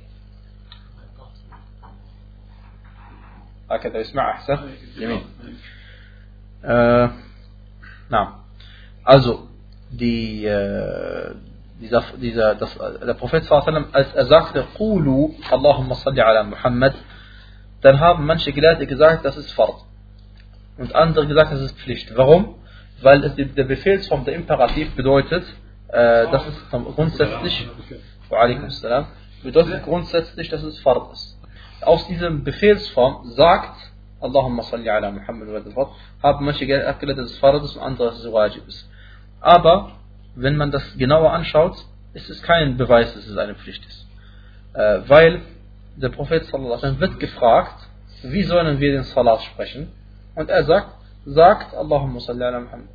هكذا 3.70 3.98
يسمع 3.98 4.30
أحسن 4.30 4.58
جميل 4.98 5.20
äh, 6.62 7.08
na, 8.08 8.40
also 9.04 9.48
die, 9.90 10.44
äh, 10.44 11.34
dieser, 11.80 12.02
dieser, 12.20 12.54
das, 12.56 12.76
der 12.76 13.14
Prophet 13.14 13.50
als 13.50 14.14
er 14.14 14.26
sagte, 14.26 14.66
Qulu 14.76 15.34
Allahumma 15.50 15.94
salli 15.94 16.20
ala 16.20 16.42
Muhammad, 16.42 16.94
dann 17.80 18.00
haben 18.00 18.26
manche 18.26 18.52
Gelehrte 18.52 18.86
gesagt, 18.86 19.24
das 19.24 19.36
ist 19.36 19.52
Fard. 19.52 19.84
Und 20.76 20.94
andere 20.94 21.26
gesagt, 21.26 21.52
das 21.52 21.60
ist 21.60 21.78
Pflicht. 21.78 22.16
Warum? 22.16 22.56
Weil 23.02 23.22
es 23.24 23.36
der 23.36 23.64
Befehlsform, 23.64 24.24
der 24.24 24.34
Imperativ 24.34 24.94
bedeutet, 24.96 25.44
äh, 25.88 26.26
das 26.30 26.46
ist 26.48 26.70
grundsätzlich, 26.70 27.68
bedeutet 29.43 29.83
grundsätzlich, 29.83 30.49
dass 30.49 30.63
es 30.63 30.79
Fard 30.79 31.13
ist. 31.13 31.37
Aus 31.81 32.07
diesem 32.07 32.43
Befehlsform 32.43 33.29
sagt 33.31 33.77
Allahumma 34.23 34.63
salli 34.63 34.89
ala 34.89 35.11
Muhammad 35.11 35.75
wa 35.75 35.89
haben 36.23 36.45
manche 36.45 36.65
erklärt, 36.65 37.17
dass 37.17 37.31
es 37.31 37.37
Farad 37.39 37.61
ist 37.63 37.75
und 37.75 37.81
andere, 37.81 38.07
dass 38.07 38.19
es 38.19 38.31
Wajib 38.31 38.65
ist. 38.67 38.89
Aber, 39.41 39.91
wenn 40.35 40.55
man 40.55 40.71
das 40.71 40.97
genauer 40.97 41.33
anschaut, 41.33 41.75
ist 42.13 42.29
es 42.29 42.41
kein 42.41 42.77
Beweis, 42.77 43.13
dass 43.13 43.27
es 43.27 43.37
eine 43.37 43.55
Pflicht 43.55 43.85
ist. 43.85 44.07
Äh, 44.73 45.01
weil 45.07 45.41
der 45.97 46.09
Prophet 46.09 46.45
sallallahu 46.45 46.81
alaihi 46.81 46.99
wird 46.99 47.19
gefragt, 47.19 47.87
wie 48.23 48.43
sollen 48.43 48.79
wir 48.79 48.91
den 48.93 49.03
Salat 49.03 49.41
sprechen? 49.41 49.91
Und 50.35 50.49
er 50.49 50.63
sagt, 50.63 50.95
sagt 51.25 51.75
Allahumma 51.75 52.21
salli 52.21 52.43
ala 52.43 52.61
Muhammad. 52.61 52.87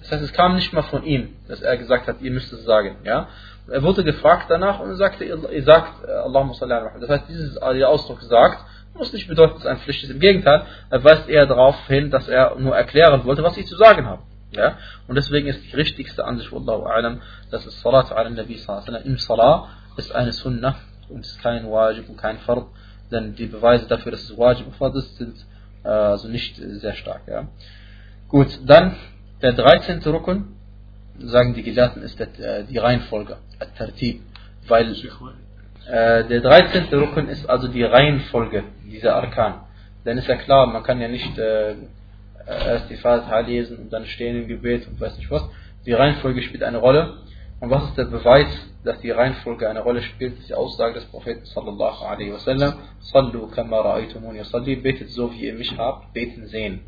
Das 0.00 0.12
heißt, 0.12 0.22
es 0.22 0.32
kam 0.32 0.54
nicht 0.54 0.72
mal 0.72 0.82
von 0.82 1.04
ihm, 1.04 1.36
dass 1.48 1.62
er 1.62 1.76
gesagt 1.76 2.06
hat, 2.06 2.20
ihr 2.20 2.30
müsst 2.30 2.52
es 2.52 2.64
sagen. 2.64 2.96
Ja? 3.04 3.28
Er 3.68 3.82
wurde 3.82 4.04
gefragt 4.04 4.46
danach 4.48 4.78
und 4.80 4.94
sagte, 4.96 5.24
ihr 5.24 5.62
sagt 5.64 6.04
äh, 6.06 6.12
Allahumma 6.12 6.54
salli 6.54 6.72
ala. 6.72 6.92
Das 7.00 7.08
heißt, 7.08 7.24
dieser 7.28 7.88
Ausdruck 7.88 8.22
sagt, 8.22 8.64
muss 8.94 9.12
nicht 9.12 9.28
bedeuten, 9.28 9.54
dass 9.54 9.62
es 9.62 9.66
eine 9.66 9.78
Pflicht 9.80 10.04
ist. 10.04 10.10
Im 10.10 10.20
Gegenteil, 10.20 10.62
er 10.90 11.04
weist 11.04 11.28
eher 11.28 11.46
darauf 11.46 11.86
hin, 11.86 12.10
dass 12.10 12.28
er 12.28 12.56
nur 12.58 12.76
erklären 12.76 13.24
wollte, 13.24 13.42
was 13.42 13.56
ich 13.56 13.66
zu 13.66 13.76
sagen 13.76 14.06
habe. 14.06 14.22
Ja? 14.52 14.78
Und 15.06 15.16
deswegen 15.16 15.48
ist 15.48 15.62
die 15.64 15.76
richtigste 15.76 16.24
Ansicht, 16.24 16.52
Wallahu 16.52 16.86
a'lam, 16.86 17.18
dass 17.50 17.66
es 17.66 17.80
Salat 17.80 18.12
ala 18.12 18.30
Nabi 18.30 18.56
sallallahu 18.56 19.04
Im 19.04 19.18
Salah 19.18 19.68
ist 19.96 20.14
eine 20.14 20.32
Sunnah 20.32 20.76
und 21.08 21.20
ist 21.20 21.40
kein 21.42 21.70
Wajib 21.70 22.08
und 22.08 22.16
kein 22.16 22.38
Fard, 22.38 22.66
denn 23.10 23.34
die 23.34 23.46
Beweise 23.46 23.86
dafür, 23.86 24.12
dass 24.12 24.22
es 24.22 24.36
Wajib 24.36 24.66
und 24.66 24.76
Fard 24.76 24.94
ist, 24.96 25.16
sind 25.16 25.36
äh, 25.84 25.88
also 25.88 26.28
nicht 26.28 26.56
sehr 26.56 26.94
stark. 26.94 27.22
Ja? 27.26 27.48
Gut, 28.28 28.58
dann 28.64 28.96
der 29.42 29.52
13. 29.52 30.02
Rukun, 30.02 30.56
sagen 31.18 31.54
die 31.54 31.62
Gelehrten, 31.62 32.02
ist 32.02 32.18
der, 32.18 32.28
äh, 32.38 32.64
die 32.64 32.78
Reihenfolge, 32.78 33.36
At-Tartib, 33.58 34.22
weil 34.68 34.92
äh, 34.92 36.24
der 36.24 36.40
13. 36.40 36.86
Rukun 36.92 37.28
ist 37.28 37.48
also 37.48 37.68
die 37.68 37.82
Reihenfolge 37.82 38.64
dieser 38.90 39.16
Arkan. 39.16 39.60
Denn 40.04 40.18
ist 40.18 40.28
ja 40.28 40.36
klar, 40.36 40.66
man 40.66 40.82
kann 40.82 41.00
ja 41.00 41.08
nicht 41.08 41.36
äh, 41.38 41.74
erst 42.46 42.88
die 42.90 42.96
Fatiha 42.96 43.40
lesen 43.40 43.78
und 43.78 43.92
dann 43.92 44.06
stehen 44.06 44.36
im 44.42 44.48
Gebet 44.48 44.86
und 44.86 45.00
weiß 45.00 45.18
nicht 45.18 45.30
was. 45.30 45.42
Die 45.84 45.92
Reihenfolge 45.92 46.42
spielt 46.42 46.62
eine 46.62 46.78
Rolle. 46.78 47.18
Und 47.58 47.70
was 47.70 47.84
ist 47.84 47.98
der 47.98 48.04
Beweis, 48.04 48.48
dass 48.84 49.00
die 49.00 49.10
Reihenfolge 49.10 49.68
eine 49.68 49.80
Rolle 49.80 50.02
spielt? 50.02 50.34
Das 50.34 50.40
ist 50.40 50.48
die 50.50 50.54
Aussage 50.54 50.94
des 50.94 51.04
Propheten 51.06 51.44
sallallahu 51.44 52.04
alaihi 52.04 52.32
wasallam. 52.32 52.74
Sallu 53.00 53.48
kama 53.48 53.78
ra'aytumuni 53.80 54.44
salli. 54.44 54.76
Betet 54.76 55.10
so, 55.10 55.32
wie 55.32 55.46
ihr 55.46 55.54
mich 55.54 55.76
habt. 55.76 56.12
Beten 56.12 56.46
sehen. 56.46 56.80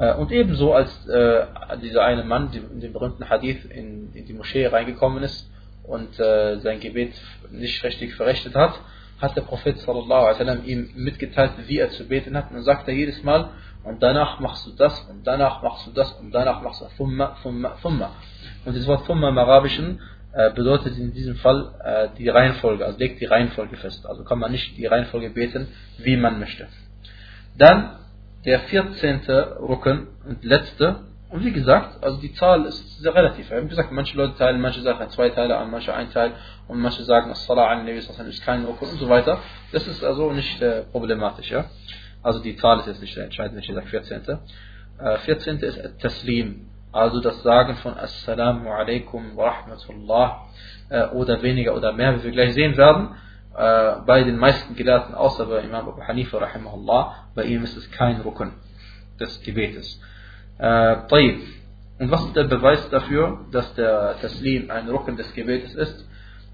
Äh, 0.00 0.14
und 0.14 0.32
ebenso 0.32 0.72
als 0.72 1.06
äh, 1.06 1.44
dieser 1.82 2.04
eine 2.04 2.24
Mann 2.24 2.50
in 2.52 2.80
dem 2.80 2.92
berühmten 2.92 3.28
Hadith 3.28 3.66
in, 3.66 4.12
in 4.14 4.24
die 4.24 4.32
Moschee 4.32 4.66
reingekommen 4.66 5.22
ist 5.22 5.48
und 5.84 6.18
äh, 6.18 6.58
sein 6.60 6.80
Gebet 6.80 7.12
nicht 7.50 7.84
richtig 7.84 8.14
verrichtet 8.14 8.54
hat, 8.54 8.80
hat 9.20 9.36
der 9.36 9.42
Prophet 9.42 9.78
sallallahu 9.78 10.26
alaihi 10.26 10.72
ihm 10.72 10.90
mitgeteilt, 10.94 11.52
wie 11.66 11.78
er 11.78 11.90
zu 11.90 12.08
beten 12.08 12.34
hat. 12.34 12.50
Und 12.50 12.62
sagt 12.62 12.88
er 12.88 12.94
jedes 12.94 13.22
Mal, 13.22 13.50
und 13.84 14.02
danach 14.02 14.40
machst 14.40 14.66
du 14.66 14.72
das, 14.72 14.98
und 15.10 15.26
danach 15.26 15.62
machst 15.62 15.86
du 15.86 15.90
das, 15.90 16.12
und 16.12 16.32
danach 16.32 16.62
machst 16.62 16.80
du 16.80 16.86
Thumma, 16.96 17.36
Thumma, 17.42 17.76
Thumma. 17.82 18.10
Und 18.64 18.76
das 18.76 18.86
Wort 18.86 19.06
Thumma 19.06 19.28
im 19.28 19.36
Arabischen 19.36 20.00
äh, 20.32 20.50
bedeutet 20.52 20.96
in 20.96 21.12
diesem 21.12 21.36
Fall 21.36 21.74
äh, 21.84 22.08
die 22.16 22.28
Reihenfolge, 22.28 22.86
also 22.86 22.98
legt 22.98 23.20
die 23.20 23.26
Reihenfolge 23.26 23.76
fest. 23.76 24.06
Also 24.06 24.24
kann 24.24 24.38
man 24.38 24.52
nicht 24.52 24.78
die 24.78 24.86
Reihenfolge 24.86 25.28
beten, 25.28 25.68
wie 25.98 26.16
man 26.16 26.38
möchte. 26.38 26.68
Dann 27.58 27.99
der 28.44 28.60
14. 28.60 29.20
Rücken 29.60 30.08
und 30.26 30.44
letzte 30.44 31.10
und 31.30 31.44
wie 31.44 31.52
gesagt, 31.52 32.02
also 32.02 32.20
die 32.20 32.34
Zahl 32.34 32.64
ist 32.66 33.00
sehr 33.00 33.14
relativ. 33.14 33.50
Wie 33.50 33.68
gesagt, 33.68 33.92
manche 33.92 34.16
Leute 34.16 34.36
teilen 34.36 34.60
manche 34.60 34.80
Sachen 34.80 35.08
zwei 35.10 35.30
Teile 35.30 35.56
an, 35.56 35.70
manche 35.70 35.94
ein 35.94 36.10
Teil 36.10 36.32
und 36.66 36.80
manche 36.80 37.04
sagen, 37.04 37.30
As-Salah 37.30 37.68
an 37.68 37.86
Nabi 37.86 37.98
ist 37.98 38.44
kein 38.44 38.64
Rukun 38.64 38.88
und 38.88 38.98
so 38.98 39.08
weiter. 39.08 39.38
Das 39.70 39.86
ist 39.86 40.02
also 40.02 40.32
nicht 40.32 40.60
äh, 40.60 40.82
problematisch. 40.90 41.48
Ja? 41.52 41.66
Also 42.20 42.40
die 42.40 42.56
Zahl 42.56 42.80
ist 42.80 42.88
jetzt 42.88 43.00
nicht 43.00 43.16
entscheidend, 43.16 43.60
ich 43.60 43.72
sage 43.72 43.86
14. 43.86 44.22
Äh, 44.98 45.18
14. 45.18 45.58
ist 45.60 46.00
Taslim, 46.00 46.66
also 46.90 47.20
das 47.20 47.40
Sagen 47.44 47.76
von 47.76 47.96
Assalamu 47.96 48.68
alaikum 48.68 49.36
wa 49.36 49.50
rahmatullah 49.50 50.46
äh, 50.88 51.06
oder 51.10 51.40
weniger 51.42 51.76
oder 51.76 51.92
mehr, 51.92 52.18
wie 52.18 52.24
wir 52.24 52.32
gleich 52.32 52.54
sehen 52.54 52.76
werden. 52.76 53.10
Äh, 53.55 54.01
bei 54.05 54.23
den 54.23 54.37
meisten 54.37 54.75
Gelehrten, 54.75 55.15
außer 55.15 55.45
bei 55.45 55.61
Imam 55.61 55.87
Abu 55.87 56.01
Hanifa 56.01 56.37
rahimahullah, 56.39 57.15
bei 57.35 57.43
ihm 57.43 57.63
ist 57.63 57.77
es 57.77 57.89
kein 57.91 58.19
Rukun 58.21 58.51
des 59.19 59.41
Gebetes. 59.43 59.99
Äh, 60.57 60.95
Und 61.97 62.11
was 62.11 62.25
ist 62.25 62.35
der 62.35 62.43
Beweis 62.43 62.89
dafür, 62.89 63.45
dass 63.51 63.73
der 63.75 64.17
Taslim 64.19 64.69
ein 64.69 64.89
Rücken 64.89 65.15
des 65.15 65.33
Gebetes 65.33 65.73
ist? 65.73 66.05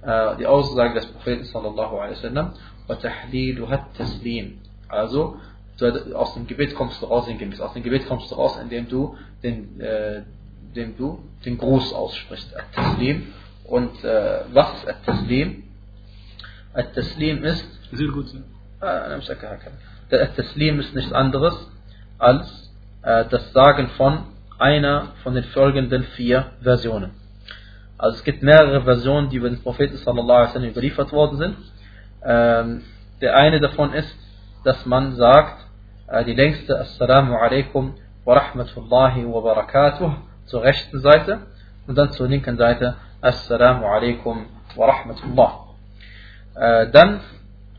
Äh, 0.03 0.37
die 0.37 0.45
Aussage 0.45 0.93
des 0.93 1.07
Propheten 1.07 1.45
sallallahu 1.45 1.97
alaihi 1.97 2.17
wasallam, 2.17 2.53
وَتَحْلِيلُهَا 2.87 3.97
Taslim. 3.97 4.59
Also, 4.87 5.37
aus 6.13 6.35
dem 6.35 6.45
Gebet 6.45 6.75
kommst 6.75 7.01
du 7.01 7.07
raus 7.07 7.27
in 7.27 7.39
Gemäß. 7.39 7.59
Aus 7.59 7.73
dem 7.73 7.81
Gebet 7.81 8.07
kommst 8.07 8.29
du 8.29 8.35
raus, 8.35 8.59
indem 8.61 8.87
du 8.87 9.17
den, 9.41 9.79
äh, 9.79 10.21
indem 10.67 10.95
du 10.97 11.23
den 11.43 11.57
Gruß 11.57 11.93
aussprichst. 11.93 12.55
At-Taslim. 12.55 13.33
Und 13.63 14.03
äh, 14.03 14.41
was 14.53 14.73
ist 14.75 14.87
At-Taslim? 14.87 15.63
At-Taslim 16.76 17.44
ist. 17.44 17.66
Sehr 17.92 18.08
gut. 18.08 18.26
Der 20.10 20.22
At-Taslim 20.22 20.80
ist 20.80 20.94
nichts 20.94 21.12
anderes 21.12 21.70
als 22.18 22.72
äh, 23.02 23.24
das 23.30 23.52
Sagen 23.52 23.88
von 23.96 24.24
einer 24.58 25.12
von 25.22 25.34
den 25.34 25.44
folgenden 25.44 26.04
vier 26.04 26.52
Versionen. 26.62 27.12
Also 27.98 28.16
es 28.18 28.24
gibt 28.24 28.42
mehrere 28.42 28.82
Versionen, 28.82 29.30
die 29.30 29.36
über 29.36 29.48
den 29.48 29.62
Propheten 29.62 29.96
sallallahu 29.96 30.32
alaihi 30.32 30.48
wasallam 30.48 30.70
überliefert 30.70 31.12
worden 31.12 31.38
sind. 31.38 31.56
Ähm, 32.22 32.82
der 33.20 33.36
eine 33.36 33.60
davon 33.60 33.92
ist, 33.94 34.14
dass 34.64 34.84
man 34.84 35.16
sagt, 35.16 35.64
äh, 36.08 36.24
die 36.24 36.34
längste 36.34 36.78
Assalamu 36.78 37.36
alaikum 37.36 37.94
wa 38.24 38.34
rahmatullahi 38.34 39.24
wa 39.26 39.40
barakatuh 39.40 40.12
zur 40.44 40.62
rechten 40.62 41.00
Seite 41.00 41.46
und 41.86 41.96
dann 41.96 42.12
zur 42.12 42.28
linken 42.28 42.56
Seite 42.56 42.96
Assalamu 43.20 43.86
alaikum 43.86 44.46
wa 44.74 44.86
rahmatullah. 44.86 45.65
Äh, 46.58 46.90
dann 46.90 47.20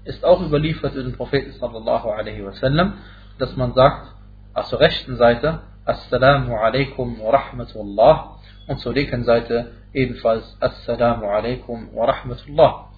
ist 0.06 0.24
auch 0.24 0.42
überliefert 0.42 0.94
über 0.94 1.04
den 1.04 1.16
Propheten 1.16 1.52
sallallahu 1.52 2.10
alaihi 2.10 2.46
wasallam, 2.46 2.94
dass 3.40 3.56
man 3.56 3.74
sagt, 3.74 4.08
also 4.54 4.72
zur 4.72 4.80
rechten 4.80 5.18
Seite 5.18 5.60
Assalamu 5.86 6.56
alaikum 6.56 7.20
wa 7.20 7.32
rahmatullah 7.32 8.38
und 8.68 8.80
zur 8.80 8.94
linken 8.94 9.24
Seite 9.24 9.72
ebenfalls 9.94 10.58
Assalamu 10.60 11.26
alaikum 11.28 11.90
wa 11.94 12.06
rahmatullah. 12.06 12.90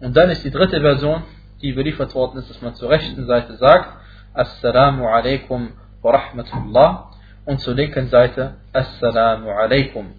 Und 0.00 0.16
dann 0.16 0.30
ist 0.30 0.44
die 0.44 0.50
dritte 0.50 0.80
Version, 0.80 1.22
die 1.62 1.70
überliefert 1.70 2.14
worden 2.14 2.38
ist, 2.38 2.50
dass 2.50 2.60
man 2.62 2.74
zur 2.74 2.90
rechten 2.90 3.26
Seite 3.26 3.56
sagt 3.56 3.88
Assalamu 4.34 5.06
alaikum 5.06 5.70
wa 6.02 6.10
rahmatullah 6.10 7.10
und 7.46 7.60
zur 7.60 7.74
linken 7.74 8.08
Seite 8.08 8.54
Assalamu 8.72 9.50
alaikum. 9.50 10.12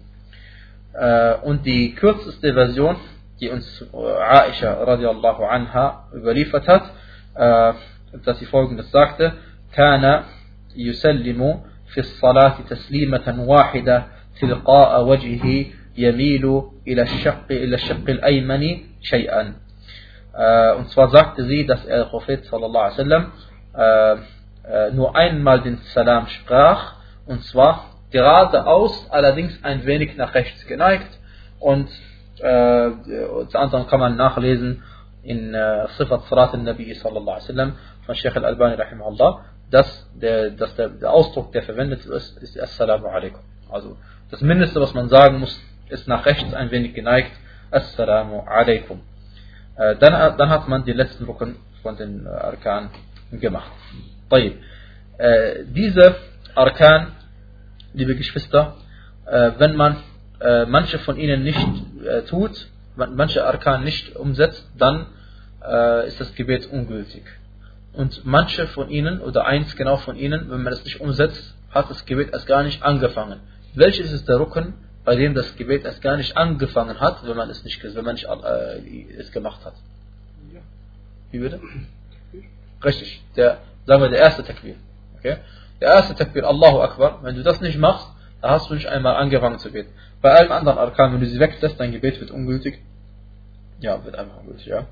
Äh, 0.92 1.34
und 1.42 1.64
die 1.64 1.94
kürzeste 1.94 2.52
Version, 2.52 2.96
die 3.39 3.49
uns 3.49 3.85
Aisha 3.93 4.83
radiallahu 4.83 5.43
anha 5.43 6.07
überliefert 6.13 6.67
hat, 6.67 6.83
äh, 7.35 7.73
dass 8.25 8.39
sie 8.39 8.45
folgendes 8.45 8.91
sagte, 8.91 9.33
كان 9.73 10.23
يسلم 10.75 11.61
في 11.87 11.99
الصلاة 11.99 12.55
تسليمة 12.69 13.35
واحدة 13.47 14.05
تلقاء 14.41 15.03
وجهه 15.03 15.65
يميل 15.97 16.61
إلى 16.87 17.01
الشق 17.01 17.45
إلى 17.51 17.75
الشق 17.75 18.09
الأيمن 18.09 18.77
شيئا 19.01 19.53
und 20.77 20.89
zwar 20.89 21.09
sagte 21.09 21.45
sie, 21.45 21.65
dass 21.65 21.85
der 21.85 22.05
Prophet 22.05 22.45
sallallahu 22.45 22.83
alaihi 22.85 22.97
wasallam 22.97 23.31
äh, 23.75 24.91
nur 24.91 25.15
einmal 25.15 25.61
den 25.61 25.77
Salam 25.93 26.25
sprach 26.27 26.95
und 27.27 27.43
zwar 27.43 27.91
geradeaus, 28.09 29.07
allerdings 29.11 29.63
ein 29.63 29.85
wenig 29.85 30.15
nach 30.17 30.33
rechts 30.33 30.65
geneigt 30.65 31.19
und 31.59 31.87
äh, 32.39 32.89
zu 33.47 33.57
anderen 33.57 33.87
kann 33.87 33.99
man 33.99 34.15
nachlesen 34.15 34.83
in 35.23 35.53
äh, 35.53 35.87
Sifat 35.97 36.23
Salat 36.29 36.53
al-Nabi 36.53 36.93
sallallahu 36.93 37.37
alaihi 37.37 37.47
wasallam 37.49 37.73
von 38.05 38.15
Sheikh 38.15 38.35
al-Albani 38.35 38.75
rahimahullah 38.75 39.45
dass, 39.73 40.07
der, 40.13 40.51
dass 40.51 40.75
der, 40.75 40.89
der 40.89 41.11
Ausdruck, 41.11 41.51
der 41.51 41.63
verwendet 41.63 42.05
ist, 42.05 42.37
ist 42.37 42.59
Assalamu 42.59 43.07
alaikum. 43.07 43.41
Also 43.71 43.97
das 44.29 44.41
Mindeste, 44.41 44.79
was 44.79 44.93
man 44.93 45.09
sagen 45.09 45.39
muss, 45.39 45.59
ist 45.89 46.07
nach 46.07 46.25
rechts 46.25 46.53
ein 46.53 46.69
wenig 46.69 46.93
geneigt 46.93 47.31
Assalamu 47.71 48.41
alaikum. 48.41 49.01
Äh, 49.75 49.95
dann, 49.95 50.37
dann 50.37 50.49
hat 50.49 50.67
man 50.67 50.85
die 50.85 50.93
letzten 50.93 51.23
Rücken 51.25 51.55
von 51.81 51.97
den 51.97 52.25
äh, 52.25 52.29
Arkan 52.29 52.91
gemacht. 53.31 53.71
طيب. 54.29 54.57
Äh, 55.17 55.65
diese 55.65 56.15
Arkan, 56.53 57.07
liebe 57.93 58.15
Geschwister, 58.15 58.75
äh, 59.25 59.51
wenn 59.57 59.75
man 59.75 59.97
äh, 60.39 60.65
manche 60.65 60.99
von 60.99 61.17
ihnen 61.17 61.43
nicht 61.43 61.67
äh, 62.08 62.22
tut, 62.22 62.68
manche 62.96 63.44
Arkan 63.44 63.84
nicht 63.84 64.16
umsetzt, 64.16 64.66
dann 64.76 65.06
ist 66.06 66.20
das 66.20 66.34
Gebet 66.36 66.70
ungültig. 66.70 67.24
Und 67.92 68.24
manche 68.24 68.68
von 68.68 68.88
ihnen, 68.90 69.20
oder 69.20 69.44
eins 69.44 69.74
genau 69.74 69.96
von 69.96 70.14
ihnen, 70.14 70.48
wenn 70.50 70.62
man 70.62 70.72
es 70.72 70.84
nicht 70.84 71.00
umsetzt, 71.00 71.52
hat 71.70 71.90
das 71.90 72.06
Gebet 72.06 72.32
erst 72.32 72.46
gar 72.46 72.62
nicht 72.62 72.82
angefangen. 72.82 73.40
Welches 73.74 74.12
ist 74.12 74.28
der 74.28 74.38
Rücken, 74.38 74.74
bei 75.04 75.16
dem 75.16 75.34
das 75.34 75.56
Gebet 75.56 75.84
erst 75.84 76.00
gar 76.00 76.16
nicht 76.16 76.36
angefangen 76.36 77.00
hat, 77.00 77.26
wenn 77.26 77.36
man 77.36 77.50
es 77.50 77.64
nicht, 77.64 77.82
wenn 77.82 78.04
man 78.04 78.14
nicht 78.14 78.26
äh, 78.26 79.16
es 79.18 79.32
gemacht 79.32 79.64
hat? 79.64 79.74
Wie 81.30 81.38
bitte? 81.38 81.60
Richtig, 82.84 83.22
der, 83.36 83.58
sagen 83.86 84.02
wir 84.02 84.08
der 84.08 84.20
erste 84.20 84.44
Takbir. 84.44 84.76
Okay? 85.18 85.38
Der 85.80 85.88
erste 85.88 86.14
Takbir, 86.14 86.46
Allahu 86.46 86.80
Akbar, 86.80 87.18
wenn 87.22 87.36
du 87.36 87.42
das 87.42 87.60
nicht 87.60 87.78
machst, 87.78 88.06
dann 88.40 88.50
hast 88.52 88.70
du 88.70 88.74
nicht 88.74 88.86
einmal 88.86 89.16
angefangen 89.16 89.58
zu 89.58 89.72
beten. 89.72 89.90
Bei 90.20 90.32
allen 90.32 90.52
anderen 90.52 90.78
Arkan, 90.78 91.12
wenn 91.12 91.20
du 91.20 91.26
sie 91.26 91.40
weglässt, 91.40 91.78
dein 91.78 91.92
Gebet 91.92 92.20
wird 92.20 92.30
ungültig. 92.30 92.80
Ja, 93.80 94.04
wird 94.04 94.16
einfach 94.16 94.38
ungültig, 94.38 94.66
ja. 94.66 94.86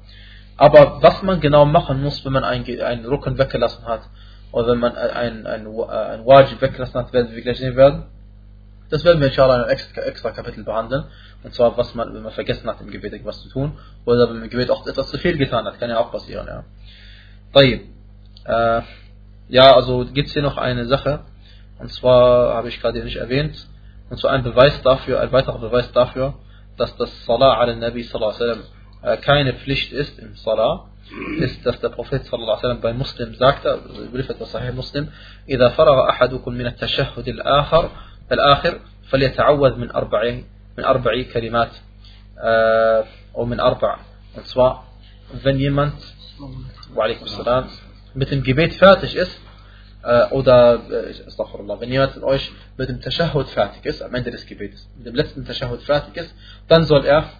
Aber 0.56 1.02
was 1.02 1.22
man 1.22 1.40
genau 1.40 1.64
machen 1.64 2.02
muss, 2.02 2.24
wenn 2.24 2.32
man 2.32 2.44
einen, 2.44 2.80
einen 2.80 3.04
Rücken 3.04 3.36
weggelassen 3.38 3.84
hat, 3.84 4.02
oder 4.52 4.68
wenn 4.68 4.78
man 4.78 4.96
ein, 4.96 5.46
ein, 5.46 5.66
ein 5.66 6.26
Wajib 6.26 6.60
weggelassen 6.62 6.94
hat, 6.94 7.12
werden 7.12 7.34
wir 7.34 7.42
gleich 7.42 7.58
sehen 7.58 7.76
werden. 7.76 8.04
Das 8.88 9.04
werden 9.04 9.20
wir 9.20 9.28
inshallah 9.28 9.56
in 9.56 9.62
einem 9.62 9.70
extra, 9.70 10.02
extra 10.02 10.30
Kapitel 10.30 10.64
behandeln. 10.64 11.04
Und 11.42 11.54
zwar, 11.54 11.76
was 11.76 11.94
man, 11.94 12.14
wenn 12.14 12.22
man 12.22 12.32
vergessen 12.32 12.68
hat, 12.68 12.80
im 12.80 12.90
Gebet 12.90 13.12
etwas 13.12 13.42
zu 13.42 13.48
tun. 13.48 13.76
Oder 14.04 14.28
wenn 14.28 14.36
man 14.36 14.44
im 14.44 14.50
Gebet 14.50 14.70
auch 14.70 14.86
etwas 14.86 15.10
zu 15.10 15.18
viel 15.18 15.36
getan 15.36 15.66
hat. 15.66 15.78
Kann 15.80 15.90
ja 15.90 15.98
auch 15.98 16.12
passieren, 16.12 16.46
ja. 16.46 16.64
Äh, 18.44 18.82
ja, 19.48 19.74
also 19.74 20.06
gibt 20.06 20.28
es 20.28 20.34
hier 20.34 20.42
noch 20.42 20.56
eine 20.56 20.86
Sache. 20.86 21.20
Und 21.78 21.90
zwar 21.92 22.54
habe 22.54 22.68
ich 22.68 22.80
gerade 22.80 23.02
nicht 23.04 23.16
erwähnt. 23.16 23.56
Und 24.10 24.18
zwar 24.18 24.32
ein 24.32 24.42
Beweis 24.42 24.80
dafür, 24.82 25.20
ein 25.20 25.32
weiterer 25.32 25.58
Beweis 25.58 25.90
dafür, 25.92 26.34
dass 26.76 26.96
das 26.96 27.24
Salah 27.24 27.58
al 27.58 27.76
Nabi 27.76 28.02
sallallahu 28.02 28.36
alaihi 28.36 28.50
wasallam 28.50 28.64
äh, 29.02 29.16
keine 29.18 29.54
Pflicht 29.54 29.92
ist 29.92 30.18
im 30.18 30.34
Salah 30.36 30.88
ist, 31.38 31.64
dass 31.64 31.80
der 31.80 31.90
Prophet 31.90 32.24
sallallahu 32.24 32.66
alaihi 32.66 32.80
bei 32.80 32.92
Muslim 32.92 33.34
sagte, 33.34 33.80
überliefert 34.08 34.40
das 34.40 34.52
Sahih 34.52 34.72
Muslim, 34.72 35.08
إذا 35.48 35.68
فرغ 35.68 36.10
أحدكم 36.10 36.52
من 36.52 36.66
التشهد 36.66 37.28
الآخر 37.28 37.90
الآخر 38.32 38.80
فليتعوذ 39.10 39.76
من 39.76 39.90
أربع 39.90 40.40
من 40.78 40.84
أربع 40.84 41.22
كلمات 41.32 41.70
أو 43.36 43.44
من 43.44 43.60
أربع 43.60 43.98
und 44.36 44.46
zwar 44.46 44.84
wenn 45.42 45.58
jemand 45.58 45.94
وعليكم 46.94 47.24
السلام 47.24 47.64
mit 48.14 48.30
dem 48.30 48.42
Gebet 48.42 48.74
fertig 48.74 49.14
ist 49.14 49.40
oder 50.30 50.82
astaghfirullah, 51.26 51.80
wenn 51.80 51.90
jemand 51.90 52.12
von 52.12 52.24
euch 52.24 52.52
mit 52.76 52.88
dem 52.88 53.00
Tashahud 53.00 53.48
fertig 53.48 53.84
ist, 53.84 54.02
am 54.02 54.14
Ende 54.14 54.30
des 54.30 54.46
Gebetes, 54.46 54.88
mit 54.96 55.06
dem 55.06 55.14
letzten 55.14 55.44
Tashahud 55.44 55.82
fertig 55.82 56.16
ist, 56.16 56.34
dann 56.68 56.84
soll 56.84 57.04
er 57.04 57.30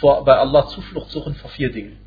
vor, 0.00 0.24
bei 0.24 0.36
Allah 0.36 0.66
Zuflucht 0.68 1.10
suchen 1.10 1.34
vor 1.34 1.50
vier 1.50 1.72
Dingen. 1.72 1.98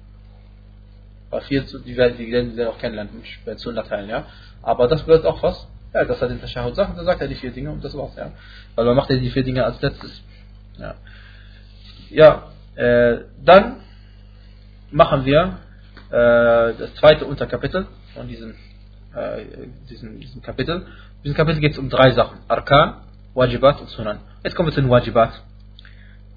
Bei 1.29 1.41
vier, 1.41 1.63
die 1.63 1.97
werden, 1.97 2.17
die 2.17 2.31
werden 2.31 2.67
auch 2.67 2.77
kennenlernen, 2.77 3.23
bei 3.45 3.55
Sunnah-Teilen, 3.55 4.09
ja. 4.09 4.25
Aber 4.61 4.87
das 4.87 5.05
wird 5.05 5.25
auch 5.25 5.41
was, 5.43 5.67
ja, 5.93 6.05
dass 6.05 6.21
er 6.21 6.29
den 6.29 6.39
Tashahud 6.39 6.75
sagt, 6.75 6.97
dann 6.97 7.05
sagt 7.05 7.21
er 7.21 7.27
die 7.27 7.35
vier 7.35 7.51
Dinge 7.51 7.71
und 7.71 7.83
das 7.83 7.95
war's, 7.97 8.15
ja. 8.15 8.31
Weil 8.75 8.85
man 8.85 8.95
macht 8.95 9.09
ja 9.09 9.17
die 9.17 9.29
vier 9.29 9.43
Dinge 9.43 9.63
als 9.63 9.81
letztes. 9.81 10.23
Ja, 10.77 10.95
ja 12.09 12.51
äh, 12.75 13.25
dann 13.43 13.81
machen 14.91 15.25
wir 15.25 15.59
äh, 16.09 16.73
das 16.77 16.93
zweite 16.95 17.25
Unterkapitel 17.25 17.87
von 18.13 18.27
diesem, 18.27 18.55
äh, 19.15 19.45
diesem, 19.89 20.19
diesem 20.19 20.41
Kapitel. 20.41 20.75
In 20.75 21.23
diesem 21.23 21.35
Kapitel 21.35 21.59
geht 21.59 21.73
es 21.73 21.77
um 21.77 21.89
drei 21.89 22.11
Sachen. 22.11 22.39
Arkan, 22.47 23.01
Wajibat 23.33 23.81
und 23.81 23.89
Sunan. 23.89 24.19
Jetzt 24.43 24.55
kommen 24.55 24.69
wir 24.69 24.73
zu 24.73 24.81
den 24.81 24.89
Wajibat. 24.89 25.41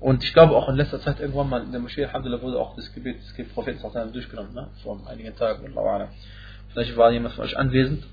Und 0.00 0.22
ich 0.22 0.32
glaube 0.32 0.54
auch 0.54 0.68
in 0.68 0.76
letzter 0.76 1.00
Zeit 1.00 1.20
irgendwann 1.20 1.48
mal 1.48 1.62
in 1.62 1.72
der 1.72 1.80
Moschee, 1.80 2.04
Alhamdulillah, 2.04 2.42
wurde 2.42 2.58
auch 2.58 2.76
das 2.76 2.92
Gebet 2.92 3.16
des 3.20 3.48
Propheten 3.48 3.80
durchgenommen, 4.12 4.54
ne? 4.54 4.68
vor 4.82 5.00
einigen 5.08 5.34
Tagen. 5.34 5.74
Vielleicht 6.72 6.96
war 6.96 7.10
jemand 7.10 7.34
von 7.34 7.44
euch 7.44 7.56
anwesend, 7.58 8.04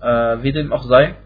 äh, 0.00 0.06
wie 0.42 0.52
dem 0.52 0.72
auch 0.72 0.84
sei. 0.84 1.16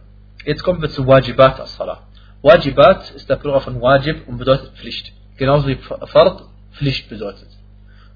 Jetzt 0.44 0.62
kommen 0.62 0.80
wir 0.80 0.88
zu 0.88 1.06
Wajibat 1.06 1.60
as-Salah. 1.60 2.04
Wajibat 2.40 3.10
ist 3.10 3.28
der 3.28 3.36
Plural 3.36 3.60
von 3.60 3.82
Wajib 3.82 4.26
und 4.28 4.38
bedeutet 4.38 4.72
Pflicht. 4.76 5.12
Genauso 5.36 5.68
wie 5.68 5.76
Fard 5.76 6.44
Pflicht 6.72 7.08
bedeutet. 7.10 7.48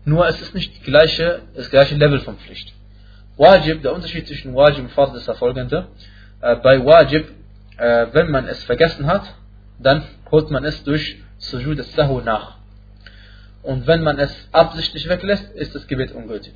Nur 0.05 0.27
es 0.27 0.41
ist 0.41 0.55
nicht 0.55 0.83
gleiche, 0.85 1.43
das 1.55 1.71
gleiche 1.71 1.97
Level 1.97 2.21
von 2.21 2.37
Pflicht. 2.37 2.73
Wajib, 3.37 3.83
der 3.83 3.95
Unterschied 3.95 4.27
zwischen 4.27 4.55
Wajib 4.55 4.85
und 4.85 4.91
Fard 4.93 5.15
ist 5.17 5.27
der 5.27 5.35
folgende. 5.35 5.89
Äh, 6.41 6.57
bei 6.57 6.85
Wajib, 6.85 7.29
äh, 7.79 8.07
wenn 8.13 8.31
man 8.31 8.47
es 8.47 8.63
vergessen 8.65 9.07
hat, 9.07 9.35
dann 9.79 10.05
holt 10.31 10.51
man 10.51 10.65
es 10.65 10.83
durch 10.85 11.23
Sujud 11.39 11.79
al-Sahu 11.79 12.21
nach. 12.21 12.57
Und 13.63 13.87
wenn 13.87 14.03
man 14.03 14.19
es 14.19 14.49
absichtlich 14.53 15.09
weglässt, 15.09 15.53
ist 15.55 15.75
das 15.75 15.87
Gebet 15.87 16.13
ungültig. 16.13 16.55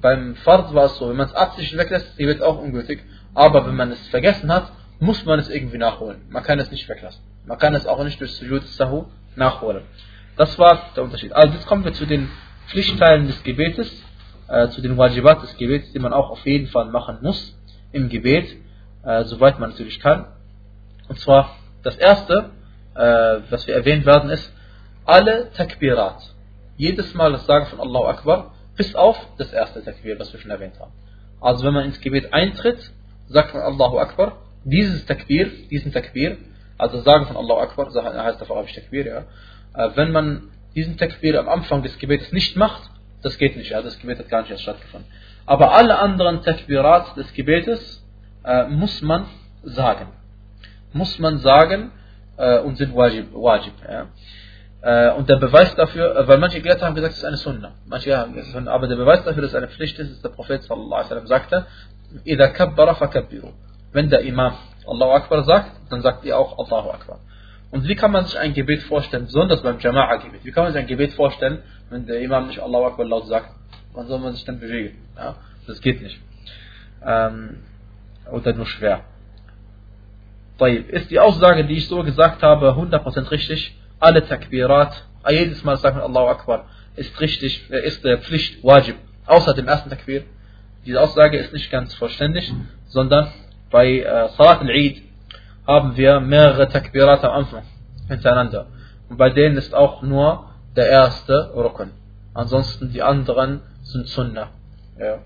Beim 0.00 0.36
Fard 0.36 0.74
war 0.74 0.86
es 0.86 0.96
so, 0.98 1.08
wenn 1.08 1.16
man 1.16 1.26
es 1.26 1.34
absichtlich 1.34 1.78
weglässt, 1.78 2.06
ist 2.06 2.12
das 2.12 2.18
Gebet 2.18 2.42
auch 2.42 2.58
ungültig. 2.58 3.02
Aber 3.34 3.66
wenn 3.66 3.76
man 3.76 3.92
es 3.92 4.06
vergessen 4.08 4.52
hat, 4.52 4.70
muss 4.98 5.24
man 5.24 5.38
es 5.38 5.48
irgendwie 5.48 5.78
nachholen. 5.78 6.22
Man 6.30 6.42
kann 6.42 6.58
es 6.58 6.70
nicht 6.70 6.88
weglassen. 6.88 7.22
Man 7.46 7.58
kann 7.58 7.74
es 7.74 7.86
auch 7.86 8.02
nicht 8.02 8.20
durch 8.20 8.32
Sujud 8.32 8.62
al-Sahu 8.62 9.06
nachholen. 9.36 9.82
Das 10.36 10.58
war 10.58 10.90
der 10.94 11.04
Unterschied. 11.04 11.32
Also 11.32 11.54
jetzt 11.54 11.66
kommen 11.66 11.84
wir 11.84 11.92
zu 11.92 12.06
den 12.06 12.28
Pflichtteilen 12.68 13.26
des 13.26 13.42
Gebetes, 13.42 13.90
äh, 14.48 14.68
zu 14.68 14.80
den 14.80 14.96
Wajibat 14.96 15.42
des 15.42 15.56
Gebets, 15.56 15.92
die 15.92 15.98
man 15.98 16.12
auch 16.12 16.30
auf 16.30 16.44
jeden 16.46 16.68
Fall 16.68 16.86
machen 16.86 17.18
muss 17.22 17.56
im 17.92 18.08
Gebet, 18.08 18.56
äh, 19.04 19.24
soweit 19.24 19.58
man 19.58 19.70
natürlich 19.70 20.00
kann. 20.00 20.26
Und 21.08 21.18
zwar 21.20 21.56
das 21.82 21.96
erste, 21.96 22.50
äh, 22.94 23.38
was 23.50 23.66
wir 23.66 23.74
erwähnt 23.74 24.06
werden, 24.06 24.30
ist, 24.30 24.52
alle 25.04 25.50
Takbirat. 25.52 26.34
Jedes 26.76 27.14
Mal 27.14 27.32
das 27.32 27.46
Sagen 27.46 27.66
von 27.66 27.80
Allahu 27.80 28.06
Akbar, 28.06 28.54
bis 28.76 28.94
auf 28.94 29.16
das 29.38 29.52
erste 29.52 29.82
Takbir, 29.82 30.18
was 30.18 30.32
wir 30.32 30.40
schon 30.40 30.50
erwähnt 30.50 30.78
haben. 30.80 30.92
Also 31.40 31.64
wenn 31.64 31.74
man 31.74 31.84
ins 31.84 32.00
Gebet 32.00 32.32
eintritt, 32.32 32.90
sagt 33.28 33.54
man 33.54 33.62
Allahu 33.62 33.98
Akbar, 33.98 34.38
dieses 34.64 35.06
Takbir, 35.06 35.50
diesen 35.70 35.92
Takbir, 35.92 36.38
also 36.76 37.00
Sagen 37.00 37.26
von 37.26 37.36
Allahu 37.36 37.60
Akbar, 37.60 37.86
heißt 37.94 38.42
auf 38.42 38.50
Arabisch 38.50 38.74
Takbir, 38.74 39.06
ja. 39.06 39.24
Äh, 39.74 39.96
wenn 39.96 40.12
man 40.12 40.50
diesen 40.74 40.98
Takbir 40.98 41.38
am 41.38 41.48
Anfang 41.48 41.82
des 41.82 41.98
Gebetes 41.98 42.32
nicht 42.32 42.56
macht, 42.56 42.90
das 43.25 43.37
geht 43.37 43.55
nicht, 43.55 43.69
ja, 43.69 43.81
das 43.81 43.99
Gebet 43.99 44.19
hat 44.19 44.29
gar 44.29 44.41
nicht 44.41 44.51
erst 44.51 44.63
stattgefunden. 44.63 45.09
Aber 45.45 45.73
alle 45.73 45.99
anderen 45.99 46.41
Takbirat 46.41 47.15
des 47.17 47.31
Gebetes 47.33 48.03
äh, 48.43 48.65
muss 48.67 49.01
man 49.01 49.25
sagen. 49.63 50.07
Muss 50.93 51.19
man 51.19 51.37
sagen, 51.37 51.91
äh, 52.37 52.59
und 52.59 52.77
sind 52.77 52.95
wajib. 52.95 53.33
wajib 53.33 53.73
ja. 53.87 54.07
Äh, 54.81 55.13
und 55.13 55.29
der 55.29 55.35
Beweis 55.35 55.75
dafür, 55.75 56.15
äh, 56.15 56.27
weil 56.27 56.39
manche 56.39 56.59
Gelehrte 56.59 56.85
haben 56.85 56.95
gesagt, 56.95 57.13
es 57.13 57.19
ist 57.19 57.25
eine 57.25 57.37
Sunna. 57.37 57.73
Manche 57.85 58.17
haben 58.17 58.33
gesagt, 58.33 58.53
Sunna. 58.53 58.71
Aber 58.71 58.87
der 58.87 58.95
Beweis 58.95 59.23
dafür, 59.23 59.43
dass 59.43 59.51
es 59.51 59.55
eine 59.55 59.67
Pflicht 59.67 59.99
ist, 59.99 60.11
ist 60.11 60.23
der 60.23 60.29
Prophet 60.29 60.63
sallallahu 60.63 60.93
alaihi 60.93 61.05
wasallam 61.05 61.27
sagte, 61.27 61.65
إِذَا 62.25 62.47
كَبَّرَ 62.47 62.95
فَكَبِّرُوا 62.95 63.53
Wenn 63.93 64.09
der 64.09 64.21
Imam 64.21 64.53
Allahu 64.87 65.11
Akbar 65.11 65.43
sagt, 65.43 65.71
dann 65.89 66.01
sagt 66.01 66.25
ihr 66.25 66.37
auch 66.37 66.57
Allahu 66.57 66.89
Akbar. 66.89 67.19
Und 67.70 67.88
wie 67.88 67.96
kann 67.96 68.12
man 68.12 68.24
sich 68.24 68.38
ein 68.38 68.54
Gebet 68.54 68.82
vorstellen, 68.84 69.24
besonders 69.24 69.62
beim 69.62 69.78
Jama'a-Gebet? 69.78 70.44
Wie 70.44 70.52
kann 70.52 70.64
man 70.64 70.72
sich 70.72 70.80
ein 70.80 70.86
Gebet 70.86 71.12
vorstellen, 71.14 71.58
wenn 71.90 72.06
der 72.06 72.20
Imam 72.20 72.46
nicht 72.46 72.60
Allahu 72.60 72.84
Akbar 72.84 73.06
laut 73.06 73.26
sagt? 73.26 73.50
Wann 73.92 74.06
soll 74.06 74.18
man 74.18 74.34
sich 74.34 74.44
dann 74.44 74.60
bewegen? 74.60 74.98
Ja, 75.16 75.36
das 75.66 75.80
geht 75.80 76.02
nicht. 76.02 76.18
Ähm, 77.04 77.58
oder 78.30 78.52
nur 78.52 78.66
schwer. 78.66 79.04
Ist 80.88 81.10
die 81.10 81.18
Aussage, 81.18 81.64
die 81.64 81.74
ich 81.74 81.88
so 81.88 82.02
gesagt 82.02 82.42
habe, 82.42 82.70
100% 82.70 83.30
richtig? 83.30 83.76
Alle 84.00 84.26
Takbirat, 84.26 85.04
jedes 85.28 85.64
Mal 85.64 85.76
sagen 85.76 86.00
Allahu 86.00 86.28
Akbar, 86.28 86.66
ist 86.94 87.20
richtig, 87.20 87.70
äh, 87.70 87.86
ist 87.86 88.04
der 88.04 88.18
Pflicht, 88.18 88.64
Wajib, 88.64 88.96
außer 89.26 89.54
dem 89.54 89.68
ersten 89.68 89.90
Takbir. 89.90 90.24
Diese 90.86 91.00
Aussage 91.00 91.36
ist 91.36 91.52
nicht 91.52 91.70
ganz 91.70 91.94
vollständig, 91.94 92.52
sondern 92.86 93.32
bei 93.70 94.00
äh, 94.00 94.28
Salat 94.36 94.60
al-Eid 94.60 95.02
haben 95.66 95.96
wir 95.96 96.20
mehrere 96.20 96.68
Takbirat 96.68 97.24
am 97.24 97.32
Anfang 97.32 97.62
hintereinander. 98.08 98.66
Und 99.08 99.16
bei 99.16 99.30
denen 99.30 99.56
ist 99.56 99.74
auch 99.74 100.02
nur 100.02 100.50
der 100.76 100.88
erste 100.88 101.52
Rukun. 101.54 101.90
Ansonsten 102.34 102.92
die 102.92 103.02
anderen 103.02 103.60
sind 103.82 104.08
Sunnah. 104.08 104.50
Ja. 104.98 105.18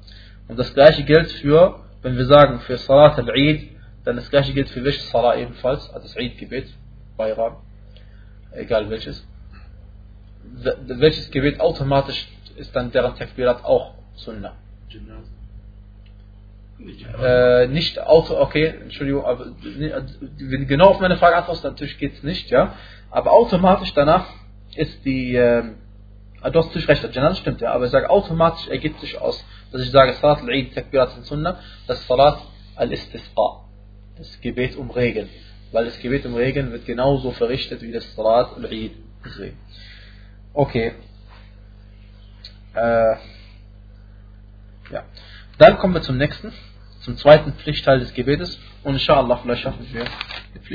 Und 0.49 0.59
das 0.59 0.73
gleiche 0.75 1.05
gilt 1.05 1.31
für, 1.33 1.81
wenn 2.03 2.17
wir 2.17 2.27
sagen, 2.27 2.61
für 2.61 2.77
Salat 2.79 3.19
al-Eid, 3.19 3.69
dann 4.05 4.17
das 4.17 4.31
gleiche 4.31 4.53
gilt 4.53 4.69
für 4.71 4.85
welches 4.85 5.11
Salah 5.11 5.37
ebenfalls, 5.37 5.93
also 5.93 6.07
das 6.07 6.17
Eid-Gebet, 6.17 6.69
Bayram, 7.17 7.57
egal 8.53 8.89
welches. 8.89 9.27
Welches 10.43 11.31
Gebet 11.31 11.61
automatisch 11.61 12.29
ist 12.57 12.75
dann 12.75 12.91
deren 12.91 13.15
Takbirat 13.15 13.65
auch 13.65 13.95
Sunnah. 14.17 14.55
Äh, 17.23 17.67
nicht 17.69 18.01
Auto, 18.01 18.39
okay, 18.39 18.75
Entschuldigung, 18.83 19.25
aber 19.25 19.47
wenn 20.39 20.67
genau 20.67 20.87
auf 20.87 21.01
meine 21.01 21.17
Frage 21.17 21.37
antwortest, 21.37 21.65
natürlich 21.65 21.99
geht 21.99 22.15
es 22.15 22.23
nicht, 22.23 22.51
ja. 22.51 22.75
Aber 23.11 23.33
automatisch 23.33 23.93
danach 23.95 24.27
ist 24.75 25.05
die, 25.05 25.35
äh, 25.35 25.63
du 26.43 26.59
hast 26.59 26.67
natürlich 26.67 26.89
recht, 26.89 27.15
Janaz 27.15 27.39
stimmt 27.39 27.61
ja, 27.61 27.73
aber 27.73 27.85
ich 27.85 27.91
sage, 27.91 28.09
automatisch 28.09 28.69
ergibt 28.69 29.01
sich 29.01 29.21
aus, 29.21 29.45
dass 29.73 29.83
ich 29.83 29.91
sage, 29.91 30.15
Salat 30.15 30.41
al-Eid, 30.43 30.75
Takbirat 30.75 31.17
al-Sunnah, 31.17 31.61
das 31.87 32.07
Salat 32.07 32.39
al-Istisqa, 32.77 33.65
das 34.17 34.41
Gebet 34.41 34.77
um 34.77 34.91
Regen. 34.91 35.29
Weil 35.73 35.85
das 35.85 35.99
Gebet 36.01 36.25
um 36.27 36.35
Regen 36.35 36.73
wird 36.73 36.87
genauso 36.87 37.31
verrichtet 37.33 37.83
wie 37.83 37.93
das 37.93 38.15
Salat 38.15 38.57
al-Eid. 38.57 38.93
Okay. 40.55 40.95
Äh, 42.75 43.17
ja. 44.91 45.05
Dann 45.59 45.79
kommen 45.79 45.95
wir 45.95 46.03
zum 46.03 46.17
nächsten, 46.17 46.53
zum 47.01 47.17
zweiten 47.17 47.53
Pflichtteil 47.55 48.01
des 48.01 48.15
Gebetes. 48.15 48.59
Und 48.83 48.95
inshallah, 48.95 49.37
vielleicht 49.39 49.63
schaffen 49.63 49.87
wir, 49.93 50.05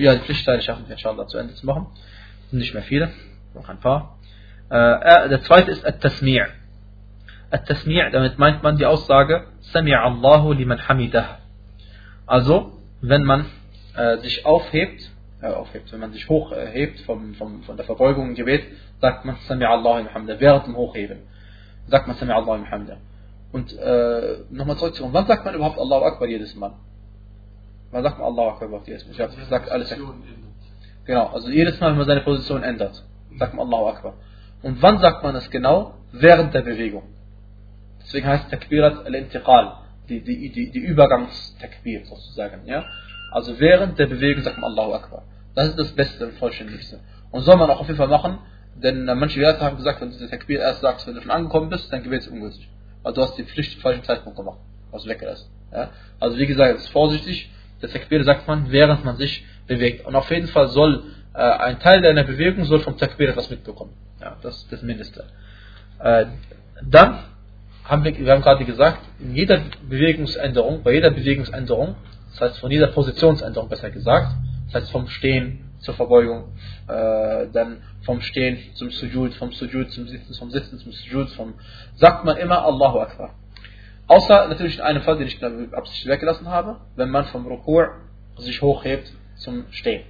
ja, 0.02 0.16
die 0.16 0.22
Pflichtteile 0.22 0.62
schaffen 0.62 0.88
wir 0.88 0.94
inshallah 0.94 1.28
zu 1.28 1.38
Ende 1.38 1.54
zu 1.56 1.66
machen. 1.66 1.88
Nicht 2.52 2.74
mehr 2.74 2.84
viele, 2.84 3.12
noch 3.54 3.68
ein 3.70 3.80
paar. 3.80 4.18
Äh, 4.70 4.76
äh 5.26 5.30
der 5.30 5.42
zweite 5.42 5.72
ist 5.72 5.86
At-Tasmi' 5.86 6.46
At-Tasmi' 7.52 8.10
damit 8.12 8.38
meint 8.38 8.64
man 8.64 8.78
die 8.78 8.86
Aussage 8.86 9.46
Sami'a 9.74 10.04
Allahu 10.04 10.54
liman 10.54 10.88
hamidah. 10.88 11.40
Also, 12.26 12.74
wenn 13.02 13.24
man 13.24 13.46
äh, 13.96 14.18
sich 14.18 14.46
aufhebt, 14.46 15.12
äh, 15.42 15.48
aufhebt, 15.48 15.92
wenn 15.92 16.00
man 16.00 16.12
sich 16.12 16.28
hochhebt 16.28 17.02
vom, 17.02 17.36
vom, 17.36 17.64
von 17.64 17.78
der 17.78 17.86
Verbeugung 17.86 18.30
im 18.30 18.36
Gebet, 18.36 18.64
sagt 19.00 19.26
man 19.26 19.36
Sami'a 19.48 19.68
Allahu 19.68 19.98
liman 19.98 20.14
hamidah, 20.14 20.40
während 20.40 20.68
dem 20.68 20.76
Hochheben. 20.76 21.20
Sagt 21.88 22.08
man 22.08 22.16
Sami'a 22.18 22.34
Allahu 22.34 22.56
liman 22.56 22.72
hamidah. 22.72 22.98
Und 23.56 23.72
äh, 23.78 24.40
nochmal 24.50 24.76
zurück 24.76 24.96
zu 24.96 25.14
wann 25.14 25.28
sagt 25.28 25.46
man 25.46 25.56
überhaupt 25.56 25.80
Allahu 25.80 26.04
Akbar 26.04 26.28
jedes 26.28 26.54
Mal? 26.56 26.74
Wann 27.90 28.04
sagt 28.04 28.20
man 28.20 28.28
Allahu 28.28 28.50
Akbar 28.50 28.68
überhaupt 28.68 28.86
jedes 28.90 29.06
Mal? 29.06 29.14
Ich 29.14 29.22
habe 29.22 29.34
gesagt, 29.34 29.72
alles. 29.72 29.96
Genau, 31.06 31.28
also 31.28 31.50
jedes 31.50 31.80
Mal, 31.80 31.92
wenn 31.92 32.00
man 32.00 32.06
seine 32.06 32.20
Position 32.20 32.64
ändert, 32.64 33.02
sagt 33.40 33.54
man 33.54 33.66
Allahu 33.68 33.88
Akbar. 33.88 34.16
Und 34.62 34.82
wann 34.82 35.00
sagt 35.00 35.24
man 35.24 35.38
es 35.38 35.50
genau? 35.50 35.94
Während 36.12 36.54
der 36.54 36.64
Bewegung. 36.64 37.04
Deswegen 38.02 38.28
heißt 38.28 38.52
Takbirat 38.52 39.06
al-Intiqal, 39.06 39.78
die, 40.10 40.22
die, 40.22 40.52
die, 40.52 40.72
die 40.72 40.80
Übergangstakbir 40.80 42.04
sozusagen. 42.08 42.66
Ja? 42.66 42.84
Also 43.32 43.58
während 43.58 43.98
der 43.98 44.08
Bewegung 44.08 44.44
sagt 44.44 44.58
man 44.58 44.70
Allahu 44.70 44.96
Akbar. 44.96 45.24
Das 45.54 45.70
ist 45.70 45.80
das 45.80 45.94
Beste 45.94 46.28
und 46.28 46.34
Vollständigste. 46.40 47.00
Und 47.32 47.44
soll 47.44 47.56
man 47.56 47.70
auch 47.70 47.80
auf 47.80 47.88
jeden 47.88 48.00
Fall 48.00 48.10
machen, 48.10 48.38
denn 48.76 49.06
manche 49.06 49.40
Werte 49.40 49.62
haben 49.64 49.78
gesagt, 49.78 50.02
wenn 50.02 50.12
du 50.12 50.18
die 50.18 50.28
Takbir 50.28 50.60
erst 50.60 50.82
sagst, 50.82 51.08
wenn 51.08 51.16
du 51.16 51.22
schon 51.22 51.32
angekommen 51.32 51.70
bist, 51.70 51.94
dann 51.94 52.04
Gebet 52.04 52.20
ist 52.20 52.28
ungültig. 52.28 52.68
Weil 53.06 53.14
du 53.14 53.22
hast 53.22 53.38
die 53.38 53.44
Pflicht 53.44 53.76
im 53.76 53.82
falschen 53.82 54.04
Zeitpunkt 54.04 54.36
gemacht. 54.36 54.58
Was 54.90 55.06
weggelassen. 55.06 55.48
Ja? 55.72 55.92
Also 56.20 56.40
wie 56.40 56.48
gesagt, 56.48 56.80
ist 56.80 56.90
vorsichtig. 56.90 57.52
Der 57.80 57.90
Takbir 57.90 58.24
sagt 58.24 58.48
man, 58.48 58.72
während 58.72 59.06
man 59.06 59.16
sich 59.16 59.46
bewegt. 59.68 60.08
Und 60.08 60.16
auf 60.16 60.32
jeden 60.32 60.48
Fall 60.48 60.70
soll 60.70 61.04
äh, 61.36 61.38
ein 61.38 61.80
Teil 61.80 62.02
deiner 62.02 62.24
Bewegung 62.24 62.66
soll 62.66 62.80
vom 62.80 62.98
Takbir 62.98 63.30
etwas 63.30 63.52
mitbekommen. 63.52 63.94
Ja, 64.20 64.38
das 64.42 64.58
ist 64.58 64.72
das 64.72 64.82
Mindeste. 64.82 65.24
Äh, 66.00 66.26
dann 66.82 67.20
haben 67.84 68.04
wir, 68.04 68.18
wir 68.18 68.32
haben 68.32 68.42
gerade 68.42 68.66
gesagt, 68.66 69.02
in 69.20 69.36
jeder 69.36 69.62
Bewegungsänderung, 69.88 70.82
bei 70.82 70.94
jeder 70.94 71.12
Bewegungsänderung, 71.12 71.98
das 72.32 72.42
heißt 72.42 72.58
von 72.58 72.72
jeder 72.72 72.88
Positionsänderung 72.88 73.70
besser 73.70 73.92
gesagt, 73.92 74.32
das 74.66 74.82
heißt 74.82 74.92
vom 74.92 75.08
Stehen 75.10 75.65
zur 75.86 75.94
Verbeugung, 75.94 76.54
äh, 76.88 77.48
dann 77.54 77.82
vom 78.04 78.22
Stehen 78.22 78.58
zum 78.74 78.90
Sujud, 78.92 79.34
vom 79.36 79.52
Sujud 79.52 79.92
zum 79.92 80.08
Sitzen, 80.08 80.34
vom 80.34 80.52
Sitzen 80.52 80.80
zum 80.80 80.92
Sujud, 80.92 81.30
vom, 81.30 81.54
sagt 81.96 82.26
man 82.26 82.38
immer 82.38 82.66
Allahu 82.66 83.00
Akbar. 83.00 83.36
Außer 84.08 84.48
natürlich 84.48 84.78
in 84.78 84.82
einem 84.82 85.02
Fall, 85.02 85.18
den 85.18 85.28
ich 85.28 85.42
absichtlich 85.44 86.08
weggelassen 86.08 86.48
habe, 86.48 86.78
wenn 86.96 87.10
man 87.10 87.26
vom 87.26 87.48
Rukur 87.48 87.90
sich 88.38 88.62
hochhebt 88.62 89.12
zum 89.38 89.66
Stehen. 89.72 90.04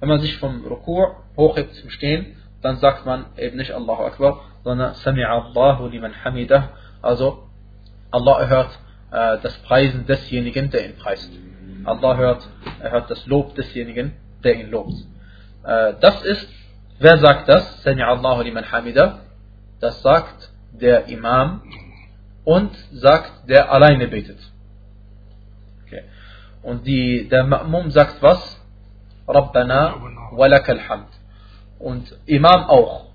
Wenn 0.00 0.08
man 0.08 0.20
sich 0.20 0.36
vom 0.36 0.64
Rukur 0.64 1.24
hochhebt 1.36 1.74
zum 1.74 1.90
Stehen, 1.90 2.36
dann 2.62 2.76
sagt 2.78 3.04
man 3.04 3.26
eben 3.36 3.56
nicht 3.56 3.72
Allahu 3.72 4.04
Akbar, 4.04 4.40
sondern 4.64 4.94
Sami'a 4.94 5.26
Allahu 5.26 5.88
liman 5.88 6.24
hamidah, 6.24 6.70
also 7.02 7.48
Allah 8.10 8.40
erhört 8.40 8.78
äh, 9.10 9.38
das 9.42 9.56
Preisen 9.58 10.06
desjenigen, 10.06 10.70
der 10.70 10.86
ihn 10.86 10.96
preist. 10.96 11.30
Allah 11.84 12.16
hört, 12.16 12.48
er 12.80 12.90
hört 12.90 13.10
das 13.10 13.26
Lob 13.26 13.54
desjenigen, 13.54 14.12
der 14.46 14.54
ihn 14.60 14.70
lobt. 14.70 14.94
Äh, 15.64 15.94
das 16.00 16.22
ist, 16.22 16.48
wer 16.98 17.18
sagt 17.18 17.48
das? 17.48 17.84
Sami'a 17.84 18.06
Allahu 18.14 18.42
liman 18.42 18.70
hamidah. 18.70 19.18
Das 19.80 20.00
sagt 20.02 20.50
der 20.72 21.06
Imam 21.08 21.62
und 22.44 22.72
sagt, 22.92 23.48
der 23.48 23.72
alleine 23.72 24.06
betet. 24.08 24.38
Okay. 25.84 26.04
Und 26.62 26.86
die, 26.86 27.28
der 27.28 27.44
Ma'mum 27.44 27.90
sagt 27.90 28.22
was? 28.22 28.60
Rabbana 29.28 29.96
walakal 30.32 30.80
hamd. 30.88 31.08
Und 31.78 32.14
Imam 32.26 32.64
auch. 32.64 33.06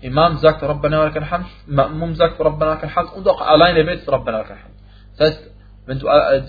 Imam 0.00 0.38
sagt 0.38 0.62
Rabbana 0.62 0.98
walakal 0.98 1.30
hamd, 1.30 1.46
Ma'mum 1.68 2.14
sagt 2.16 2.40
Rabbana 2.40 2.72
walakal 2.72 2.94
hamd 2.96 3.12
und 3.14 3.28
auch 3.28 3.40
alleine 3.40 3.84
betet 3.84 4.08
Rabbana 4.08 4.38
walakal 4.38 4.58
hamd. 4.64 4.74
Das 5.16 5.28
heißt, 5.28 5.50
wenn 5.86 5.98
du, 6.00 6.08
äh, 6.08 6.42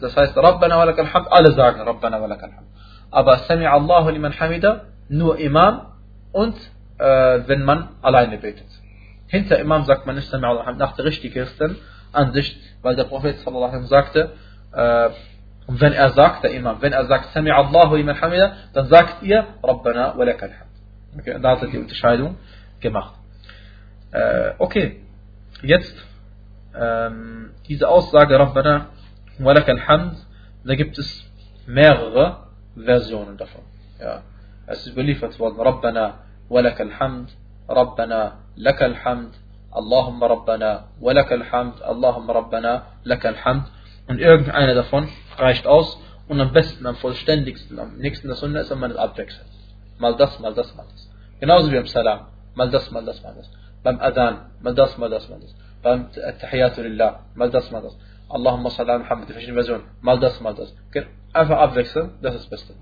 das 0.00 0.16
heißt 0.16 0.36
Rabbana 0.36 0.78
walakal 0.78 1.12
hamd, 1.12 1.32
alle 1.32 1.52
sagen 1.52 1.80
Rabbana 1.80 2.22
walakal 2.22 2.52
hamd. 2.56 2.68
Aber 3.12 3.38
Sami 3.46 3.66
Allahu 3.66 4.08
liman 4.10 4.32
hamida, 4.32 4.86
nur 5.08 5.38
Imam 5.38 5.92
und 6.32 6.56
äh, 6.98 7.04
wenn 7.46 7.62
man 7.62 7.90
alleine 8.00 8.38
betet. 8.38 8.66
Hinter 9.26 9.58
Imam 9.58 9.84
sagt 9.84 10.06
man 10.06 10.16
nicht 10.16 10.28
Sami 10.30 10.46
Allahu 10.46 10.72
nach 10.72 10.96
der 10.96 11.04
richtigsten 11.04 11.76
Ansicht, 12.12 12.58
weil 12.80 12.96
der 12.96 13.04
Prophet 13.04 13.38
sallallahu 13.40 13.84
sagte, 13.84 14.32
äh, 14.72 15.10
wenn 15.68 15.92
er 15.92 16.10
sagt, 16.10 16.42
der 16.42 16.52
Imam, 16.52 16.80
wenn 16.80 16.92
er 16.94 17.06
sagt 17.06 17.32
Sami 17.34 17.50
Allahu 17.50 17.96
liman 17.96 18.18
hamida, 18.18 18.54
dann 18.72 18.86
sagt 18.86 19.22
ihr 19.22 19.46
Rabbana 19.62 20.16
wa 20.16 20.24
lakal 20.24 20.50
hamd. 20.50 21.20
Okay, 21.20 21.38
da 21.40 21.50
hat 21.50 21.62
er 21.62 21.68
die 21.68 21.78
Unterscheidung 21.78 22.36
gemacht. 22.80 23.14
Äh, 24.10 24.52
okay, 24.58 25.02
jetzt 25.62 25.94
ähm, 26.74 27.50
diese 27.68 27.88
Aussage 27.88 28.38
Rabbana 28.38 28.86
wa 29.38 29.52
lakal 29.52 29.86
hamd, 29.86 30.16
da 30.64 30.74
gibt 30.74 30.96
es 30.96 31.30
mehrere 31.66 32.41
Versionen 32.74 33.36
davon. 33.36 33.62
Ja. 34.00 34.22
Es 34.66 34.86
ist 34.86 34.92
überliefert 34.92 35.38
worden, 35.38 35.60
Rabbana 35.60 36.20
walakal 36.48 36.98
hamd, 36.98 37.30
Rabbana 37.68 38.38
lakal 38.56 39.04
hamd, 39.04 39.34
Allahumma 39.70 40.26
Rabbana 40.26 40.88
walakal 41.00 41.50
hamd, 41.50 41.82
Allahumma 41.82 42.32
Rabbana 42.32 42.86
lakal 43.04 43.36
hamd. 43.44 43.66
Und 44.08 44.18
irgendeiner 44.18 44.74
davon 44.74 45.08
reicht 45.38 45.66
aus. 45.66 45.98
Und 46.28 46.40
am 46.40 46.52
besten, 46.52 46.86
am 46.86 46.96
vollständigsten, 46.96 47.78
am 47.78 47.96
nächsten 47.98 48.28
der 48.28 48.36
Sunna 48.36 48.60
ist, 48.60 48.70
wenn 48.70 48.78
man 48.78 48.90
es 48.90 48.96
abwechselt. 48.96 49.46
Mal 49.98 50.16
das, 50.16 50.38
mal 50.40 50.54
das, 50.54 50.74
mal 50.74 50.86
das. 50.90 51.10
Genauso 51.40 51.70
wie 51.70 51.76
beim 51.76 51.86
Salam. 51.86 52.26
Mal 52.54 52.70
das, 52.70 52.90
mal 52.90 53.04
das, 53.04 53.22
mal 53.22 53.34
das. 53.34 53.50
Beim 53.82 54.00
Adhan. 54.00 54.50
Mal 54.60 54.74
das, 54.74 54.96
mal 54.98 55.10
das, 55.10 55.28
mal 55.28 55.40
das. 55.40 55.54
Beim 55.82 56.08
Tahiyatu 56.12 56.82
Lillah. 56.82 57.20
Mal 57.34 57.50
das, 57.50 57.70
mal 57.70 57.82
das. 57.82 57.96
Allahumma 58.28 58.70
sallam 58.70 59.02
Muhammad. 59.02 59.28
Die 59.28 59.32
verschiedenen 59.32 59.56
Versionen. 59.56 59.84
Mal 60.00 60.18
das, 60.18 60.40
mal 60.40 60.54
das. 60.54 60.74
Einfach 61.32 61.58
abwechseln, 61.58 62.10
das 62.20 62.34
ist 62.34 62.42
das 62.42 62.50
Beste. 62.50 62.74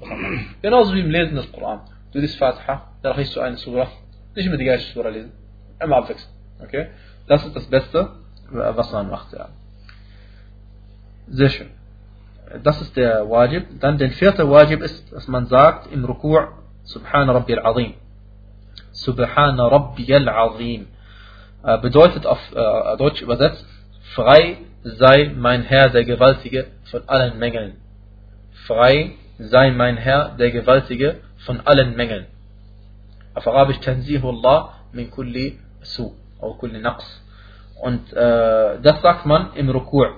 Genauso 0.60 0.92
wie 0.94 1.00
im 1.00 1.10
Lesen 1.10 1.36
des 1.36 1.50
Koran. 1.52 1.82
Du 2.12 2.18
liest 2.18 2.36
Fatiha, 2.36 2.88
dann 3.02 3.12
riechst 3.12 3.36
du 3.36 3.40
eine 3.40 3.56
Surah. 3.56 3.88
Nicht 4.34 4.46
immer 4.46 4.56
die 4.56 4.64
gleiche 4.64 4.92
Surah 4.92 5.10
lesen. 5.10 5.32
Immer 5.80 5.98
abwechseln. 5.98 6.32
Okay? 6.60 6.88
Das 7.28 7.44
ist 7.44 7.54
das 7.54 7.66
Beste, 7.66 8.10
was 8.50 8.90
man 8.90 9.08
macht. 9.08 9.32
Ja. 9.32 9.50
Sehr 11.28 11.48
schön. 11.50 11.70
Das 12.64 12.80
ist 12.80 12.96
der 12.96 13.30
Wajib. 13.30 13.78
Dann 13.78 13.98
der 13.98 14.10
vierte 14.10 14.50
Wajib 14.50 14.82
ist, 14.82 15.12
dass 15.12 15.28
man 15.28 15.46
sagt 15.46 15.92
im 15.92 16.04
Ruku' 16.04 16.48
Subhan 16.82 17.30
Rabbi 17.30 17.56
al-Azim. 17.56 17.94
Subhan 18.90 19.60
Rabbi 19.60 20.12
al-Azim. 20.12 20.88
Bedeutet 21.82 22.26
auf 22.26 22.40
äh, 22.52 22.96
Deutsch 22.96 23.22
übersetzt, 23.22 23.64
frei 24.14 24.58
sei 24.82 25.32
mein 25.36 25.62
Herr 25.62 25.90
der 25.90 26.04
Gewaltige 26.04 26.66
von 26.90 27.02
allen 27.06 27.38
Mängeln 27.38 27.76
frei 28.66 29.12
sei 29.38 29.70
mein 29.70 29.96
Herr, 29.96 30.36
der 30.36 30.50
Gewaltige, 30.50 31.20
von 31.46 31.60
allen 31.60 31.96
Mängeln. 31.96 32.26
Auf 33.34 33.46
Arabisch 33.46 33.78
Allah 33.86 34.74
min 34.92 35.10
kulli 35.10 35.58
su, 35.82 36.14
oder 36.38 36.58
kulli 36.58 36.78
naqs. 36.78 37.22
Und 37.80 38.12
äh, 38.12 38.80
das 38.82 39.00
sagt 39.00 39.24
man 39.24 39.54
im 39.54 39.70
Rukur. 39.70 40.16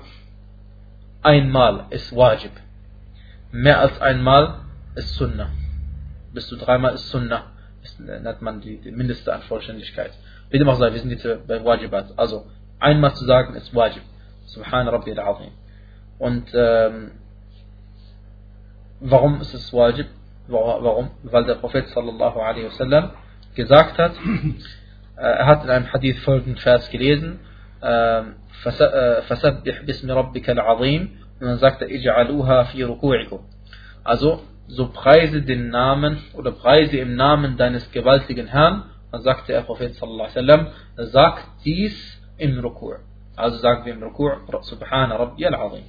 Einmal 1.22 1.86
ist 1.90 2.14
Wajib. 2.14 2.50
Mehr 3.52 3.78
als 3.78 4.00
einmal 4.00 4.62
ist 4.96 5.14
Sunnah. 5.14 5.50
Bis 6.32 6.48
zu 6.48 6.56
dreimal 6.56 6.94
ist 6.94 7.10
Sunnah. 7.10 7.52
Das 7.82 7.98
nennt 7.98 8.42
man 8.42 8.60
die, 8.60 8.78
die 8.78 8.90
mindeste 8.90 9.32
an 9.32 9.42
Vollständigkeit. 9.42 10.12
Wie 10.50 10.58
dem 10.58 10.68
auch 10.68 10.78
sei, 10.78 10.92
wir 10.92 11.00
sind 11.00 11.10
jetzt 11.10 11.46
bei 11.46 11.64
Wajibat. 11.64 12.18
Also 12.18 12.46
einmal 12.80 13.14
zu 13.14 13.24
sagen 13.24 13.54
ist 13.54 13.74
Wajib. 13.74 14.02
Subhan 14.46 14.88
Rabbi 14.88 15.12
al-Azim. 15.12 15.52
Und 16.18 16.48
ähm, 16.54 17.12
Warum 19.01 19.41
ist 19.41 19.53
es 19.53 19.73
wajib? 19.73 20.07
Warum? 20.47 21.11
Weil 21.23 21.45
der 21.45 21.55
Prophet 21.55 21.87
sallallahu 21.89 22.39
alaihi 22.39 22.65
wasallam 22.65 23.11
gesagt 23.55 23.97
hat, 23.97 24.13
er 25.15 25.45
hat 25.45 25.63
in 25.63 25.69
einem 25.69 25.91
Hadith 25.91 26.19
folgenden 26.19 26.57
Vers 26.57 26.89
gelesen, 26.89 27.39
فسبح 29.27 29.81
باسم 29.85 30.11
ربك 30.11 30.49
العظيم 30.49 31.09
und 31.39 31.47
dann 31.47 31.57
sagt 31.57 31.81
er, 31.81 31.87
اجعلوها 31.89 32.63
في 32.63 32.83
ركوعكم. 32.83 33.39
Also, 34.03 34.41
so 34.67 34.87
preise 34.87 35.41
den 35.43 35.69
Namen 35.69 36.17
oder 36.33 36.51
preise 36.51 36.97
im 36.97 37.15
Namen 37.15 37.57
deines 37.57 37.91
gewaltigen 37.91 38.47
Herrn 38.47 38.83
dann 39.11 39.21
sagte 39.21 39.53
der 39.53 39.61
Prophet 39.61 39.95
sallallahu 39.95 40.29
alaihi 40.29 40.47
wasallam, 40.47 40.67
sagt 40.95 41.45
dies 41.63 42.21
im 42.37 42.59
Rukur. 42.59 42.99
Also 43.35 43.57
sagen 43.57 43.85
wir 43.85 43.93
im 43.93 44.03
Rukur, 44.03 44.41
Subhana 44.61 45.15
Rabbi 45.15 45.45
al-Azim. 45.45 45.83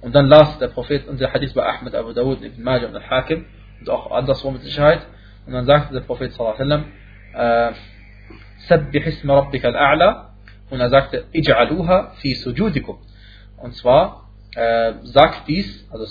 Und 0.00 0.14
dann 0.14 0.28
las 0.28 0.58
der 0.58 0.68
Prophet, 0.68 1.08
und 1.08 1.20
der 1.20 1.32
Hadith 1.32 1.54
bei 1.54 1.64
Ahmed, 1.64 1.94
Abu 1.94 2.12
Dawud, 2.12 2.42
Ibn 2.42 2.62
Majah 2.62 2.86
und 2.86 2.96
Al-Hakim, 2.96 3.46
und 3.80 3.90
auch 3.90 4.10
anderswo 4.12 4.50
mit 4.50 4.62
Sicherheit, 4.62 5.06
und 5.46 5.52
dann 5.52 5.66
sagte 5.66 5.94
der 5.94 6.02
Prophet 6.02 6.32
sallallahu 6.32 6.62
alaihi 6.62 6.84
wasallam, 7.34 7.74
Sabbih 8.68 9.06
isma 9.06 9.34
rabbika 9.34 9.68
al-a'la, 9.68 10.30
und 10.70 10.80
er 10.80 10.90
sagte, 10.90 11.24
Ij'aluha 11.32 12.14
fi 12.16 12.34
sujudikum. 12.34 12.98
Und 13.56 13.74
zwar, 13.74 14.28
äh, 14.54 14.92
sagt 15.02 15.48
dies, 15.48 15.88
also 15.90 16.04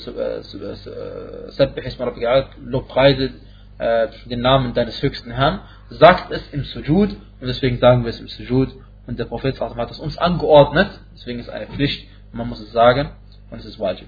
Sabbih 1.51 1.85
isma 1.85 2.05
rabbika 2.05 2.29
al-a'la, 2.29 2.47
lobpreise 2.59 3.31
äh, 3.77 4.07
den 4.25 4.41
Namen 4.41 4.73
deines 4.73 5.01
höchsten 5.01 5.31
Herrn, 5.31 5.61
sagt 5.89 6.31
es 6.31 6.51
im 6.51 6.63
Sujud, 6.63 7.11
und 7.39 7.47
deswegen 7.47 7.77
sagen 7.77 8.03
wir 8.03 8.09
es 8.09 8.19
im 8.19 8.27
Sujud, 8.27 8.69
und 9.05 9.17
der 9.17 9.25
Prophet 9.25 9.61
hat 9.61 9.91
es 9.91 9.99
uns 9.99 10.17
angeordnet, 10.17 10.89
deswegen 11.13 11.39
ist 11.39 11.47
es 11.47 11.53
eine 11.53 11.67
Pflicht, 11.67 12.09
man 12.33 12.49
muss 12.49 12.59
es 12.59 12.71
sagen, 12.73 13.11
und 13.49 13.59
es 13.59 13.65
ist 13.65 13.79
wajib. 13.79 14.07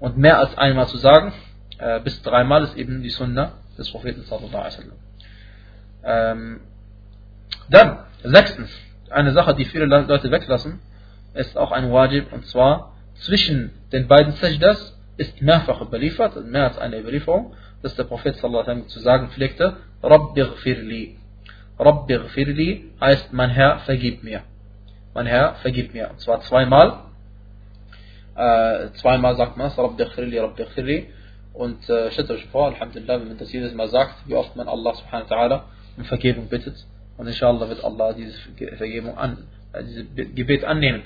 Und 0.00 0.16
mehr 0.16 0.38
als 0.38 0.56
einmal 0.56 0.86
zu 0.88 0.96
sagen, 0.98 1.32
äh, 1.78 2.00
bis 2.00 2.22
dreimal 2.22 2.64
ist 2.64 2.76
eben 2.76 3.02
die 3.02 3.10
Sunna 3.10 3.52
des 3.76 3.90
Propheten 3.90 4.22
sallallahu 4.22 4.56
alaihi 4.56 4.78
wasallam. 4.78 4.98
Ähm, 6.04 6.60
dann, 7.70 7.98
sechstens, 8.22 8.70
eine 9.10 9.32
Sache, 9.32 9.54
die 9.54 9.64
viele 9.64 9.86
Leute 9.86 10.30
weglassen, 10.30 10.80
ist 11.34 11.56
auch 11.56 11.72
ein 11.72 11.92
Wajib, 11.92 12.32
und 12.32 12.46
zwar 12.46 12.94
zwischen 13.14 13.72
den 13.92 14.08
beiden 14.08 14.32
Sajdas 14.34 14.96
ist 15.16 15.42
mehrfach 15.42 15.80
überliefert, 15.80 16.44
mehr 16.46 16.64
als 16.64 16.78
eine 16.78 17.00
Überlieferung, 17.00 17.54
dass 17.82 17.94
der 17.96 18.04
Prophet 18.04 18.36
sallallahu 18.36 18.64
alaihi 18.64 18.78
wasallam 18.78 18.88
zu 18.88 19.00
sagen 19.00 19.28
pflegte, 19.30 19.76
Rabbi 20.02 20.42
ghfirli. 20.42 21.18
Rabbi 21.78 22.18
ghfirli 22.18 22.92
heißt, 23.00 23.32
mein 23.32 23.50
Herr, 23.50 23.80
vergib 23.80 24.22
mir. 24.22 24.42
Mein 25.14 25.26
Herr, 25.26 25.54
vergib 25.56 25.94
mir. 25.94 26.10
Und 26.10 26.20
zwar 26.20 26.40
zweimal. 26.42 27.04
Äh, 28.38 28.92
zweimal 28.92 29.34
sagt 29.34 29.56
man 29.56 29.66
es, 29.66 29.76
Rabbi 29.76 30.04
ghfirli, 30.04 30.38
Rabbi 30.38 30.62
ghfirli. 30.62 31.08
Und 31.54 31.90
äh, 31.90 32.12
stellt 32.12 32.30
euch 32.30 32.46
vor, 32.46 32.68
Alhamdulillah, 32.68 33.20
wenn 33.20 33.28
man 33.28 33.38
das 33.38 33.52
jedes 33.52 33.74
Mal 33.74 33.88
sagt, 33.88 34.14
wie 34.28 34.34
oft 34.34 34.54
man 34.54 34.68
Allah 34.68 34.94
subhanahu 34.94 35.28
wa 35.28 35.36
ta'ala 35.36 35.62
um 35.96 36.04
Vergebung 36.04 36.48
bittet. 36.48 36.76
Und 37.16 37.26
inshallah 37.26 37.68
wird 37.68 37.82
Allah 37.82 38.12
diese 38.12 38.38
Vergebung 38.76 39.18
an, 39.18 39.48
äh, 39.72 39.82
dieses 39.82 40.04
Gebet 40.14 40.64
annehmen. 40.64 41.02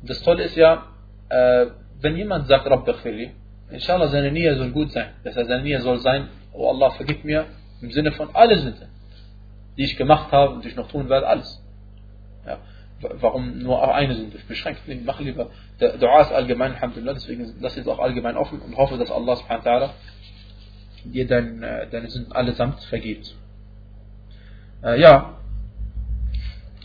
Und 0.00 0.08
das 0.08 0.22
Tolle 0.22 0.44
ist 0.44 0.54
ja, 0.54 0.86
äh, 1.28 1.66
wenn 2.00 2.16
jemand 2.16 2.46
sagt, 2.46 2.70
Rabbi 2.70 2.92
ghfirli, 2.92 3.32
inshallah 3.70 4.06
seine 4.06 4.30
Nähe 4.30 4.54
soll 4.56 4.70
gut 4.70 4.92
sein. 4.92 5.08
Das 5.24 5.34
heißt, 5.34 5.48
seine 5.48 5.64
Nähe 5.64 5.80
soll 5.80 5.98
sein, 5.98 6.28
oh 6.52 6.70
Allah 6.70 6.90
vergib 6.90 7.24
mir, 7.24 7.46
im 7.82 7.90
Sinne 7.90 8.12
von 8.12 8.28
alle 8.32 8.58
Sünden, 8.58 8.88
die 9.76 9.84
ich 9.84 9.96
gemacht 9.96 10.30
habe 10.30 10.54
und 10.54 10.64
die 10.64 10.68
ich 10.68 10.76
noch 10.76 10.88
tun 10.88 11.08
werde, 11.08 11.26
alles. 11.26 11.60
Ja. 12.46 12.58
Warum 13.00 13.58
nur 13.58 13.82
auf 13.82 13.90
eine 13.90 14.14
Sünde 14.14 14.38
beschränkt? 14.48 14.80
Ich 14.86 15.04
mache 15.04 15.22
lieber, 15.22 15.50
der 15.80 15.98
Dua 15.98 16.22
ist 16.22 16.32
allgemein, 16.32 16.72
Alhamdulillah, 16.72 17.12
deswegen 17.12 17.54
lass 17.60 17.76
es 17.76 17.86
auch 17.86 17.98
allgemein 17.98 18.36
offen 18.36 18.60
und 18.60 18.76
hoffe, 18.76 18.96
dass 18.96 19.10
Allah 19.10 19.36
subhanahu 19.36 19.64
wa 19.64 19.94
dir 21.04 21.26
dein, 21.26 21.62
äh, 21.62 21.88
deine 21.88 22.08
Sünden 22.08 22.32
allesamt 22.32 22.82
vergibt. 22.84 23.34
Äh, 24.82 25.00
ja. 25.00 25.38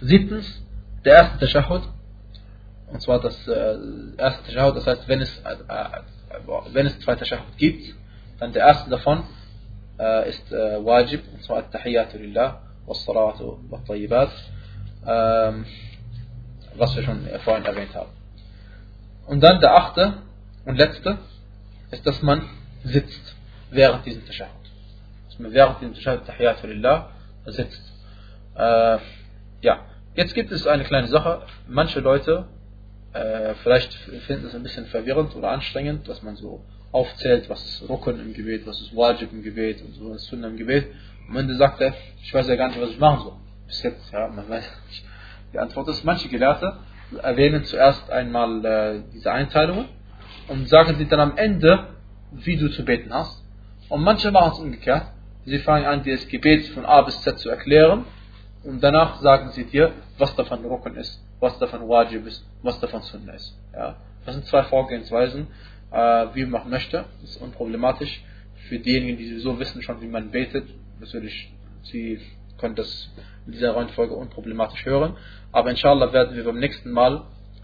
Siebtens, 0.01 0.63
der 1.05 1.13
erste 1.13 1.39
Tashahud. 1.39 1.83
Und 2.87 3.01
zwar 3.01 3.21
das 3.21 3.47
äh, 3.47 3.77
erste 4.17 4.43
Tashahud, 4.47 4.75
das 4.75 4.87
heißt, 4.87 5.07
wenn 5.07 5.21
es, 5.21 5.39
äh, 5.39 5.53
äh 5.53 6.73
wenn 6.73 6.85
es 6.85 6.99
zwei 6.99 7.15
Tashahud 7.15 7.57
gibt, 7.57 7.95
dann 8.39 8.53
der 8.53 8.65
erste 8.65 8.89
davon 8.89 9.23
äh, 9.99 10.29
ist 10.29 10.51
Wajib, 10.51 11.21
und 11.33 11.43
zwar 11.43 11.57
At-Tahiyyatu 11.59 12.17
Lillah, 12.17 12.61
Was-Salatu, 12.85 13.59
Was-Tayyibat. 13.69 14.31
Ähm, 15.05 15.65
was 16.75 16.95
wir 16.95 17.03
schon 17.03 17.27
vorhin 17.43 17.65
erwähnt 17.65 17.93
haben. 17.95 18.11
Und 19.27 19.41
dann 19.41 19.59
der 19.59 19.75
achte 19.75 20.13
und 20.65 20.77
letzte 20.77 21.17
ist, 21.91 22.05
dass 22.05 22.21
man 22.21 22.49
sitzt 22.83 23.35
während 23.69 24.05
diesem 24.05 24.25
Tashahud. 24.25 24.51
Dass 25.29 25.39
man 25.39 25.53
während 25.53 25.81
diesem 25.81 25.93
Tashahud 25.95 26.25
Tahiyatu 26.25 26.67
Lillah 26.67 27.09
sitzt. 27.45 27.81
Äh, 28.55 28.97
ja, 29.61 29.85
jetzt 30.15 30.33
gibt 30.33 30.51
es 30.51 30.67
eine 30.67 30.83
kleine 30.83 31.07
Sache. 31.07 31.43
Manche 31.67 31.99
Leute 31.99 32.47
äh, 33.13 33.55
vielleicht 33.63 33.93
finden 33.93 34.47
es 34.47 34.55
ein 34.55 34.63
bisschen 34.63 34.85
verwirrend 34.87 35.35
oder 35.35 35.49
anstrengend, 35.51 36.07
dass 36.07 36.23
man 36.23 36.35
so 36.35 36.63
aufzählt, 36.91 37.49
was 37.49 37.63
ist 37.63 37.89
Rukun 37.89 38.19
im 38.19 38.33
Gebet, 38.33 38.65
was 38.65 38.79
ist 38.81 38.95
Wajib 38.95 39.31
im 39.31 39.43
Gebet 39.43 39.81
und 39.81 39.93
so 39.95 40.11
was 40.11 40.23
ist 40.23 40.29
Sunnah 40.29 40.47
im 40.47 40.57
Gebet. 40.57 40.87
Und 41.27 41.35
wenn 41.35 41.47
du 41.47 41.55
sagst, 41.55 41.81
ich 42.21 42.33
weiß 42.33 42.47
ja 42.47 42.55
gar 42.55 42.69
nicht, 42.69 42.81
was 42.81 42.89
ich 42.89 42.99
machen 42.99 43.23
soll. 43.23 43.33
Bis 43.67 43.83
jetzt, 43.83 44.11
ja, 44.11 44.27
man 44.27 44.49
weiß 44.49 44.69
nicht 44.89 45.05
die 45.53 45.59
Antwort 45.59 45.87
ist, 45.89 46.03
manche 46.03 46.29
Gelehrte 46.29 46.77
erwähnen 47.21 47.63
zuerst 47.65 48.09
einmal 48.09 48.65
äh, 48.65 49.01
diese 49.13 49.31
Einteilungen 49.31 49.85
und 50.47 50.69
sagen 50.69 50.95
sie 50.97 51.05
dann 51.07 51.19
am 51.19 51.37
Ende, 51.37 51.87
wie 52.31 52.55
du 52.55 52.69
zu 52.69 52.85
beten 52.85 53.13
hast. 53.13 53.43
Und 53.89 54.03
manche 54.03 54.31
machen 54.31 54.51
es 54.53 54.59
umgekehrt. 54.59 55.07
Sie 55.45 55.59
fangen 55.59 55.85
an, 55.85 56.03
dir 56.03 56.15
das 56.15 56.27
Gebet 56.27 56.67
von 56.67 56.85
A 56.85 57.01
bis 57.01 57.21
Z 57.21 57.39
zu 57.39 57.49
erklären 57.49 58.05
und 58.63 58.81
danach 58.83 59.19
sagen 59.21 59.49
sie 59.51 59.65
dir, 59.65 59.91
was 60.17 60.35
davon 60.35 60.63
Rukun 60.63 60.95
ist, 60.95 61.19
was 61.39 61.57
davon 61.57 61.87
Wajib 61.89 62.27
ist, 62.27 62.45
was 62.61 62.79
davon 62.79 63.01
Sunnah 63.01 63.33
ist. 63.33 63.57
Ja? 63.73 63.97
Das 64.25 64.35
sind 64.35 64.45
zwei 64.45 64.63
Vorgehensweisen, 64.63 65.47
äh, 65.91 66.27
wie 66.33 66.45
man 66.45 66.69
möchte. 66.69 67.05
Das 67.21 67.31
ist 67.31 67.41
unproblematisch 67.41 68.23
für 68.69 68.77
diejenigen, 68.77 69.17
die 69.17 69.27
sowieso 69.29 69.59
wissen 69.59 69.81
schon, 69.81 69.99
wie 70.01 70.07
man 70.07 70.29
betet. 70.29 70.69
Natürlich, 70.99 71.51
sie 71.83 72.21
können 72.61 72.75
das 72.75 73.09
in 73.45 73.53
dieser 73.53 73.75
Reihenfolge 73.75 74.13
unproblematisch 74.13 74.85
hören. 74.85 75.17
Aber 75.51 75.69
inshallah 75.71 76.13
werden 76.13 76.35
wir 76.35 76.43
beim 76.43 76.59
nächsten 76.59 76.91
Mal 76.91 77.23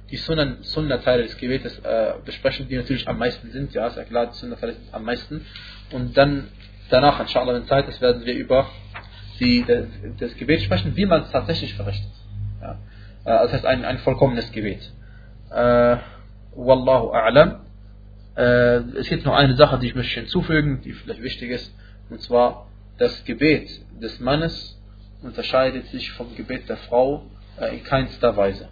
die 0.10 0.18
Sunnah-Teile 0.18 1.24
des 1.24 1.38
Gebetes 1.38 1.80
äh, 1.80 2.14
besprechen, 2.26 2.68
die 2.68 2.76
natürlich 2.76 3.08
am 3.08 3.18
meisten 3.18 3.52
sind. 3.52 3.74
Ja, 3.74 3.88
ist 3.88 3.98
ja 3.98 4.04
klar, 4.04 4.28
die 4.28 4.38
Sunnah-Teile 4.38 4.74
sind 4.74 4.94
am 4.94 5.04
meisten. 5.04 5.46
Und 5.92 6.18
dann 6.18 6.48
danach, 6.90 7.20
inshallah, 7.20 7.54
wenn 7.54 7.68
Zeit 7.68 7.88
ist, 7.88 8.02
werden 8.02 8.26
wir 8.26 8.34
über 8.34 8.68
die, 9.40 9.66
das 10.20 10.36
Gebet 10.36 10.62
sprechen, 10.62 10.96
wie 10.96 11.06
man 11.06 11.24
es 11.24 11.32
tatsächlich 11.32 11.74
verrichtet. 11.76 12.12
Ja. 12.62 12.80
Äh, 13.26 13.44
das 13.44 13.54
heißt, 13.54 13.66
ein, 13.66 13.86
ein 13.86 14.00
vollkommenes 14.00 14.52
Gebet. 14.52 14.92
Äh, 15.52 15.98
Wallahu 16.56 17.14
a'lam. 17.14 17.60
Äh, 18.36 18.98
es 19.00 19.08
gibt 19.10 19.26
noch 19.26 19.36
eine 19.36 19.56
Sache, 19.56 19.78
die 19.80 19.88
ich 19.88 19.96
möchte 19.96 20.20
hinzufügen, 20.20 20.82
die 20.84 20.94
vielleicht 20.94 21.22
wichtig 21.22 21.52
ist. 21.52 21.74
Und 22.10 22.22
zwar, 22.22 22.68
das 22.98 23.26
Gebet 23.26 23.70
des 24.02 24.20
Mannes 24.20 24.77
unterscheidet 25.22 25.88
sich 25.88 26.12
vom 26.12 26.36
Gebet 26.36 26.70
der 26.70 26.78
Frau 26.78 27.26
äh, 27.60 27.76
in 27.76 27.84
keinster 27.84 28.36
Weise. 28.36 28.70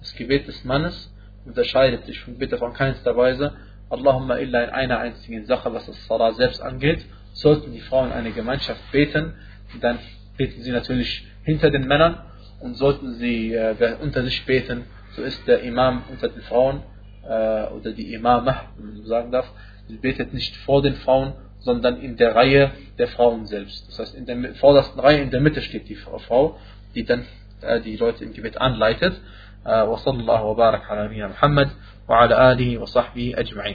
Das 0.00 0.14
Gebet 0.14 0.48
des 0.48 0.64
Mannes 0.64 1.12
unterscheidet 1.44 2.04
sich 2.06 2.20
vom 2.20 2.34
Gebet 2.34 2.52
der 2.52 2.58
Frau 2.58 2.68
in 2.68 2.74
keinster 2.74 3.16
Weise. 3.16 3.52
Allahumma 3.90 4.36
illa 4.36 4.64
in 4.64 4.70
einer 4.70 4.98
einzigen 4.98 5.46
Sache, 5.46 5.72
was 5.72 5.86
das 5.86 6.06
Salah 6.06 6.32
selbst 6.32 6.60
angeht. 6.60 7.04
Sollten 7.32 7.72
die 7.72 7.80
Frauen 7.80 8.12
eine 8.12 8.32
Gemeinschaft 8.32 8.80
beten, 8.92 9.34
dann 9.80 9.98
beten 10.36 10.62
sie 10.62 10.70
natürlich 10.70 11.26
hinter 11.42 11.70
den 11.70 11.86
Männern 11.86 12.18
und 12.60 12.76
sollten 12.76 13.14
sie 13.14 13.52
äh, 13.52 13.96
unter 14.00 14.24
sich 14.24 14.44
beten, 14.46 14.84
so 15.16 15.22
ist 15.22 15.46
der 15.46 15.60
Imam 15.62 16.04
unter 16.10 16.28
den 16.28 16.42
Frauen 16.42 16.82
äh, 17.24 17.66
oder 17.68 17.92
die 17.92 18.14
Imamah, 18.14 18.72
wenn 18.76 18.86
man 18.86 18.96
so 18.96 19.04
sagen 19.04 19.30
darf, 19.30 19.50
sie 19.88 19.96
betet 19.96 20.32
nicht 20.32 20.56
vor 20.58 20.82
den 20.82 20.94
Frauen, 20.96 21.34
sondern 21.63 22.01
in 22.01 22.15
der 22.17 22.35
Reihe 22.35 22.71
der 22.97 23.07
Frauen 23.07 23.45
selbst. 23.45 23.87
Das 23.89 23.99
heißt, 23.99 24.15
in 24.15 24.25
der 24.25 24.55
vordersten 24.55 24.99
Reihe 24.99 25.21
in 25.21 25.31
der 25.31 25.41
Mitte 25.41 25.61
steht 25.61 25.89
die 25.89 25.95
Frau, 25.95 26.57
die 26.95 27.03
dann 27.03 27.25
äh, 27.61 27.81
die 27.81 27.97
Leute 27.97 28.23
im 28.23 28.33
Gebet 28.33 28.59
anleitet. 28.59 29.19
وصلى 29.65 30.19
الله 30.19 30.43
وبارك 30.43 30.81
على 30.89 31.05
نبينا 31.05 31.27
محمد 31.27 31.69
وعلى 32.07 32.51
آله 32.51 32.77
وصحبه 32.77 33.33
أجمعين 33.37 33.67